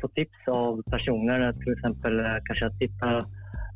få 0.00 0.08
tips 0.08 0.38
av 0.48 0.82
personer, 0.82 1.52
till 1.52 1.72
exempel 1.72 2.18
eh, 2.20 2.24
kanske 2.44 2.66
att 2.66 2.78
hitta 2.80 3.26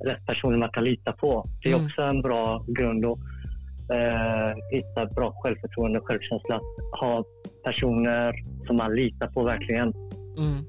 rätt 0.05 0.27
personer 0.27 0.59
man 0.59 0.69
kan 0.73 0.85
lita 0.85 1.13
på. 1.13 1.49
Det 1.63 1.69
är 1.69 1.75
Mm. 1.75 1.87
också 1.87 2.03
en 2.03 2.23
bra 2.23 2.65
grund 2.69 3.05
att 3.05 3.19
eh, 3.93 4.57
hitta 4.71 5.07
bra 5.07 5.33
självförtroende 5.43 5.99
och 5.99 6.07
självkänsla. 6.07 6.57
Att 6.57 7.01
ha 7.01 7.25
personer 7.65 8.35
som 8.67 8.77
man 8.77 8.95
litar 8.95 9.27
på 9.27 9.43
verkligen. 9.43 9.93
mm. 10.39 10.65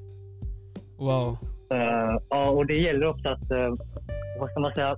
Wow. 0.97 1.37
Eh, 1.71 2.17
ja, 2.29 2.49
och 2.49 2.65
det 2.65 2.77
gäller 2.77 3.05
också 3.07 3.29
att, 3.29 3.51
eh, 3.51 3.73
vad 4.39 4.49
ska 4.51 4.59
man 4.59 4.73
säga, 4.73 4.95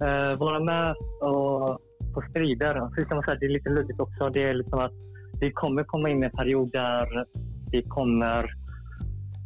eh, 0.00 0.38
vara 0.38 0.60
med 0.60 0.94
och, 1.20 1.78
på 2.14 2.22
strider. 2.30 2.74
Alltså, 2.74 3.00
ska 3.00 3.14
man 3.14 3.24
säga, 3.24 3.36
det 3.40 3.46
är 3.46 3.50
lite 3.50 3.70
luddigt 3.70 4.00
också. 4.00 4.28
Det 4.28 4.42
är 4.42 4.54
liksom 4.54 4.78
att 4.78 4.92
vi 5.40 5.50
kommer 5.52 5.84
komma 5.84 6.10
in 6.10 6.22
i 6.22 6.26
en 6.26 6.30
period 6.32 6.72
där 6.72 7.24
vi 7.72 7.82
kommer 7.82 8.54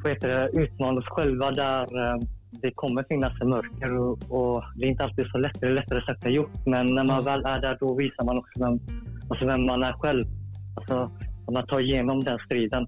vad 0.04 0.12
heter 0.12 0.28
det, 0.28 0.48
utmana 0.60 0.98
oss 1.00 1.06
själva, 1.08 1.50
där 1.50 1.82
eh, 1.82 2.16
det 2.62 2.70
kommer 2.74 3.02
finnas 3.08 3.40
en 3.40 3.48
mörker 3.48 3.96
och, 3.98 4.18
och 4.28 4.64
det 4.76 4.84
är 4.84 4.88
inte 4.88 5.04
alltid 5.04 5.26
så 5.26 5.38
lätt. 5.38 5.60
Det 5.60 5.66
är 5.66 5.70
lättare 5.70 6.00
sagt 6.06 6.24
än 6.24 6.32
gjort. 6.32 6.66
Men 6.66 6.86
när 6.86 7.04
man 7.04 7.18
Mm. 7.20 7.24
väl 7.24 7.44
är 7.46 7.60
där, 7.60 7.76
då 7.80 7.94
visar 7.94 8.24
man 8.24 8.38
också 8.38 8.60
vem, 8.60 8.80
alltså 9.30 9.46
vem 9.46 9.66
man 9.66 9.82
är 9.82 9.92
själv. 9.92 10.24
Alltså, 10.76 11.10
man 11.52 11.66
tar 11.66 11.80
igenom 11.80 12.24
den 12.24 12.38
striden. 12.46 12.86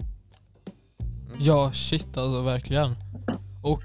Ja, 1.38 1.70
shit 1.72 2.16
alltså 2.16 2.42
verkligen. 2.42 2.90
Och... 3.62 3.80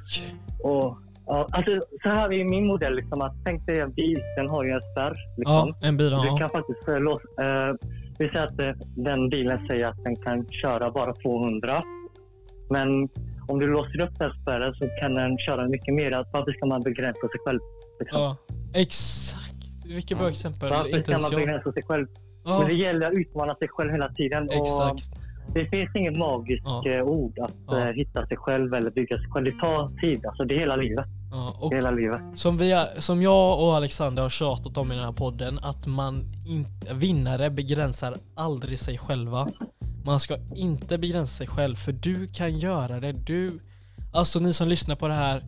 Och, 0.63 0.98
ja, 1.26 1.48
alltså, 1.52 1.72
så 2.04 2.10
här 2.10 2.34
är 2.34 2.44
min 2.44 2.67
modell. 2.67 2.96
Liksom, 2.96 3.22
att 3.22 3.34
tänk 3.46 3.65
dig 3.65 3.80
en 3.80 3.91
bil, 3.94 4.20
den 4.38 4.50
har 4.50 4.63
ju 4.63 4.70
en 4.72 4.82
spärr. 4.91 5.15
Liksom. 5.38 5.74
Ja, 5.82 5.88
en 5.88 5.98
bil 5.98 6.10
Du 6.10 6.15
ja. 6.15 6.38
kan 6.38 6.50
faktiskt 6.50 6.80
låsa... 6.88 7.24
Eh, 7.70 7.76
vi 8.20 8.30
säger 8.30 8.44
att 8.46 8.60
eh, 8.62 8.72
den 8.96 9.30
bilen 9.30 9.67
säger 9.67 9.88
att 9.88 10.04
den 10.04 10.15
kan 10.15 10.46
köra 10.46 10.91
bara 10.91 11.13
200. 11.13 11.84
Men 12.70 13.10
om 13.47 13.60
du 13.60 13.67
låser 13.67 14.01
upp 14.01 14.19
den 14.19 14.32
spärren 14.41 14.73
så 14.75 14.88
kan 15.01 15.15
den 15.15 15.38
köra 15.38 15.67
mycket 15.67 15.93
mer. 15.93 16.12
Alltså, 16.12 16.32
Varför 16.34 16.51
ska 16.54 16.65
man 16.65 16.82
begränsa 16.84 17.19
sig 17.21 17.39
själv? 17.45 17.60
Liksom? 17.99 18.21
Ja, 18.21 18.36
exakt. 18.73 19.56
Vilket 19.86 20.17
bra 20.17 20.30
exempel. 20.30 20.69
Varför 20.69 20.97
Inte 20.97 21.19
ska 21.19 21.21
man 21.21 21.41
begränsa 21.45 21.71
sig 21.71 21.84
själv? 21.84 22.08
Ja, 22.45 22.60
Men 22.60 22.67
det 22.67 22.73
gäller 22.73 23.08
att 23.08 23.13
utmana 23.13 23.56
sig 23.56 23.67
själv 23.67 23.91
hela 23.91 24.10
tiden. 24.13 24.49
exakt. 24.51 25.04
Det 25.54 25.65
finns 25.65 25.95
inget 25.95 26.17
magiskt 26.17 26.63
Ja. 26.65 26.89
eh, 26.89 27.01
ord 27.04 27.39
att 27.39 27.54
Ja. 27.67 27.80
eh, 27.80 27.93
hitta 27.93 28.27
sig 28.27 28.38
själv 28.38 28.73
eller 28.73 28.91
bygga 28.91 29.17
sig 29.17 29.27
själv. 29.32 29.45
Det 29.45 29.51
tar 29.60 29.99
tid. 30.01 30.25
Alltså, 30.25 30.43
det 30.43 30.56
är 30.56 30.60
hela 30.60 30.75
livet. 30.75 31.06
Ja, 31.32 31.56
och 31.60 31.73
hela 31.73 31.91
livet. 31.91 32.21
som, 32.36 32.58
vi, 32.58 32.86
som 32.97 33.21
jag 33.21 33.60
och 33.60 33.75
Alexander 33.75 34.23
har 34.23 34.30
tjatat 34.30 34.77
om 34.77 34.91
i 34.91 34.95
den 34.95 35.04
här 35.06 35.12
podden, 35.12 35.60
att 35.63 35.88
man 35.88 36.23
inte, 36.47 36.93
vinnare 36.93 37.49
begränsar 37.49 38.13
aldrig 38.36 38.80
sig 38.80 38.97
själva. 38.97 39.47
Man 40.06 40.20
ska 40.20 40.38
inte 40.56 40.98
begränsa 40.98 41.38
sig 41.38 41.48
själv, 41.48 41.76
för 41.76 41.92
du 41.92 42.28
kan 42.28 42.60
göra 42.60 43.00
det. 43.00 43.12
Du, 43.12 43.60
alltså 44.14 44.40
ni 44.40 44.54
som 44.54 44.68
lyssnar 44.68 44.96
på 44.96 45.08
det 45.08 45.14
här, 45.14 45.44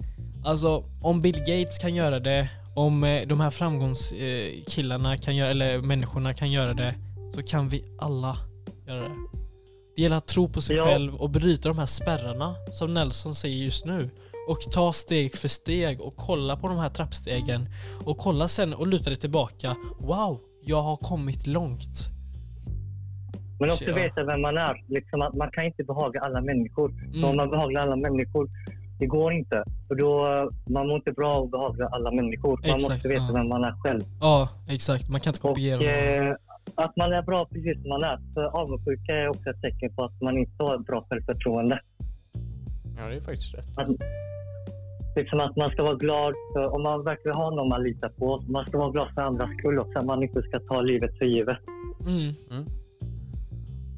alltså 0.45 0.83
om 1.01 1.21
Bill 1.21 1.37
Gates 1.39 1.77
kan 1.79 1.95
göra 1.95 2.19
det, 2.19 2.49
om 2.75 3.03
eh, 3.03 3.27
de 3.27 3.39
här 3.39 3.51
framgångskillarna 3.51 5.17
kan 5.17 5.35
göra, 5.35 5.49
eller 5.49 5.81
människorna 5.81 6.33
kan 6.33 6.51
göra 6.51 6.73
det, 6.73 6.95
så 7.35 7.43
kan 7.43 7.69
vi 7.69 7.83
alla 7.99 8.37
göra 8.87 9.01
det. 9.01 9.15
Det 9.95 10.01
gäller 10.01 10.17
att 10.17 10.27
tro 10.27 10.49
på 10.49 10.61
sig 10.61 10.75
Ja. 10.75 10.85
själv 10.85 11.15
och 11.15 11.29
bryta 11.29 11.69
de 11.69 11.77
här 11.77 11.85
spärrarna 11.85 12.55
som 12.71 12.93
Nelson 12.93 13.35
säger 13.35 13.63
just 13.63 13.85
nu. 13.85 14.09
Och 14.49 14.61
ta 14.71 14.93
steg 14.93 15.35
för 15.37 15.47
steg 15.47 16.01
och 16.01 16.15
kolla 16.15 16.57
på 16.57 16.67
de 16.67 16.77
här 16.77 16.89
trappstegen 16.89 17.69
och 18.05 18.17
kolla 18.17 18.47
sen 18.47 18.73
och 18.73 18.87
luta 18.87 19.09
dig 19.09 19.17
tillbaka. 19.17 19.75
Wow, 19.99 20.39
jag 20.65 20.81
har 20.81 20.97
kommit 20.97 21.47
långt. 21.47 22.09
Men 23.63 23.71
också 23.75 23.89
Ja. 23.89 23.95
veta 23.95 24.23
vem 24.23 24.41
man 24.41 24.57
är. 24.57 24.75
Liksom 24.87 25.21
att 25.21 25.33
man 25.41 25.49
kan 25.51 25.63
inte 25.65 25.83
behaga 25.83 26.19
alla 26.21 26.41
människor. 26.41 26.89
Så 26.89 27.17
om 27.17 27.23
Mm. 27.23 27.37
man 27.37 27.49
behagar 27.49 27.81
alla 27.81 27.95
människor, 27.95 28.49
det 28.99 29.05
går 29.05 29.33
inte. 29.33 29.63
För 29.87 29.95
då, 29.95 30.11
man 30.75 30.87
mår 30.87 30.95
inte 30.95 31.11
bra 31.11 31.29
av 31.35 31.43
att 31.43 31.51
behaga 31.51 31.85
alla 31.95 32.11
människor. 32.11 32.49
Man 32.67 32.75
Exakt, 32.75 32.91
måste 32.93 33.07
veta 33.09 33.23
ja. 33.29 33.33
vem 33.37 33.47
man 33.49 33.63
är 33.63 33.73
själv. 33.83 34.01
Ja, 34.21 34.49
exakt. 34.69 35.09
Man 35.09 35.19
kan 35.21 35.31
inte 35.31 35.47
Och 35.47 35.49
kopiera 35.55 35.77
någon. 35.77 36.27
eh, 36.29 36.35
att 36.75 36.97
man 36.97 37.13
är 37.13 37.21
bra 37.21 37.45
precis 37.45 37.81
som 37.81 37.89
man 37.89 38.03
är. 38.03 38.17
För 38.33 38.43
avundsjuka 38.61 39.11
är 39.15 39.27
också 39.29 39.49
ett 39.49 39.61
tecken 39.61 39.95
på 39.95 40.03
att 40.03 40.21
man 40.21 40.37
inte 40.37 40.63
har 40.63 40.75
ett 40.79 40.85
bra 40.85 41.05
självförtroende. 41.09 41.79
Ja, 42.97 43.03
det 43.09 43.15
är 43.15 43.21
faktiskt 43.21 43.53
rätt. 43.55 43.65
Att, 43.77 43.87
liksom 45.15 45.39
att 45.39 45.55
man 45.55 45.69
ska 45.71 45.83
vara 45.83 45.95
glad 45.95 46.33
för, 46.53 46.75
om 46.75 46.83
man 46.83 47.03
verkligen 47.03 47.35
har 47.37 47.51
någon 47.51 47.69
man 47.69 47.83
litar 47.83 48.09
på. 48.09 48.43
Man 48.47 48.65
ska 48.65 48.77
vara 48.77 48.91
glad 48.91 49.07
för 49.15 49.21
andras 49.21 49.49
skull 49.59 49.79
också. 49.79 49.99
Att 49.99 50.05
man 50.05 50.23
inte 50.23 50.41
ska 50.41 50.59
ta 50.59 50.81
livet 50.81 51.17
för 51.17 51.25
givet. 51.25 51.57
Mm. 52.07 52.33
Mm. 52.51 52.65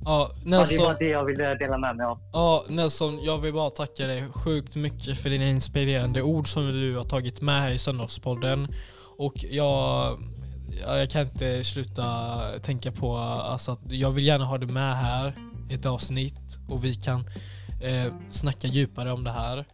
Ja, 0.06 0.32
Ja, 0.32 0.32
det 0.44 0.50
Nelson, 0.50 0.86
var 0.86 0.96
det 1.00 1.06
jag 1.06 1.26
ville 1.26 1.56
dela 1.56 1.78
med 1.78 1.96
mig 1.96 2.06
av. 2.06 2.20
ja, 2.34 2.64
Nelson, 2.70 3.24
jag 3.24 3.38
vill 3.38 3.54
bara 3.54 3.70
tacka 3.70 4.08
dig 4.08 4.24
sjukt 4.34 4.76
mycket 4.76 5.18
för 5.20 5.30
dina 5.30 5.46
inspirerande 5.46 6.22
ord 6.22 6.48
som 6.48 6.68
du 6.68 6.96
har 6.96 7.04
tagit 7.04 7.42
med 7.42 7.62
här 7.62 7.72
i 7.72 7.78
Söndagspodden. 7.78 8.68
Och 9.18 9.34
jag, 9.52 10.20
ja, 10.82 10.98
jag 10.98 11.10
kan 11.10 11.22
inte 11.22 11.64
sluta 11.64 12.04
tänka 12.62 12.92
på 12.92 13.18
alltså, 13.18 13.72
att 13.72 13.80
jag 13.90 14.12
vill 14.12 14.26
gärna 14.26 14.46
ha 14.46 14.58
dig 14.58 14.70
med 14.70 14.96
här 14.96 15.34
i 15.70 15.74
ett 15.74 15.86
avsnitt 15.86 16.60
och 16.70 16.86
vi 16.86 16.96
kan 16.96 17.20
eh, 17.82 18.14
snacka 18.32 18.68
djupare 18.68 19.12
om 19.12 19.24
det 19.24 19.32
här. 19.32 19.66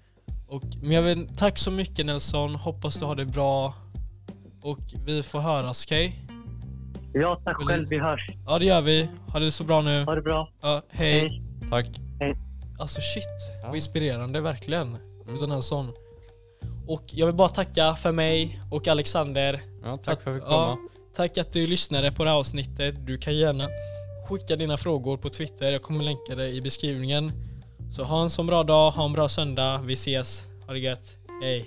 Och, 0.48 0.64
men 0.82 0.92
jag 0.92 1.02
vill, 1.02 1.28
tack 1.38 1.58
så 1.58 1.72
mycket 1.72 2.06
Nelson, 2.06 2.56
hoppas 2.56 2.96
du 3.00 3.06
har 3.06 3.16
det 3.16 3.26
bra 3.26 3.74
och 4.62 4.80
vi 5.06 5.24
får 5.24 5.40
höras, 5.40 5.86
okej? 5.86 6.20
Ja, 7.14 7.42
tack 7.46 7.60
Vill 7.60 7.68
själv. 7.68 7.88
Vi 7.90 8.00
hörs. 8.00 8.28
Ja 8.46 8.60
det 8.60 8.66
gör 8.66 8.82
vi, 8.82 9.10
ha 9.34 9.40
det 9.40 9.52
så 9.52 9.64
bra 9.64 9.82
nu. 9.82 10.04
Ha 10.04 10.16
det 10.16 10.22
bra. 10.22 10.50
Ja, 10.62 10.82
hej. 10.90 11.20
Hej. 11.20 11.42
Tack. 11.70 11.86
Alltså 12.80 13.02
shit, 13.02 13.24
Ja. 13.62 13.68
vad 13.68 13.76
inspirerande 13.76 14.42
verkligen. 14.42 14.98
Utav 15.36 15.50
Nelson. 15.50 15.92
Och 16.88 17.04
jag 17.08 17.26
vill 17.26 17.36
bara 17.36 17.50
tacka 17.50 17.94
för 17.96 18.12
mig 18.12 18.60
och 18.72 18.88
Alexander. 18.88 19.62
Ja, 19.84 19.98
tack 19.98 20.22
för 20.22 20.32
att 20.32 20.36
vi 20.36 20.40
fick 20.40 20.50
Ja. 20.50 20.66
komma. 20.76 20.78
Tack 21.16 21.38
att 21.38 21.52
du 21.52 21.68
lyssnade 21.68 22.12
på 22.12 22.24
det 22.24 22.30
här 22.30 22.38
avsnittet. 22.38 22.96
Du 23.08 23.18
kan 23.18 23.36
gärna 23.36 23.68
skicka 24.30 24.56
dina 24.56 24.78
frågor 24.78 25.18
på 25.18 25.30
Twitter. 25.30 25.72
Jag 25.72 25.82
kommer 25.82 26.04
länka 26.04 26.36
det 26.36 26.48
i 26.50 26.62
beskrivningen. 26.62 27.32
Så 27.92 28.04
ha 28.04 28.22
en 28.24 28.30
så 28.30 28.44
bra 28.44 28.64
dag, 28.64 28.92
ha 28.92 29.06
en 29.06 29.14
bra 29.14 29.30
söndag. 29.30 29.82
Vi 29.86 29.94
ses. 29.94 30.46
Ha 30.68 30.74
det 30.74 30.80
gött. 30.80 31.18
Hej. 31.44 31.66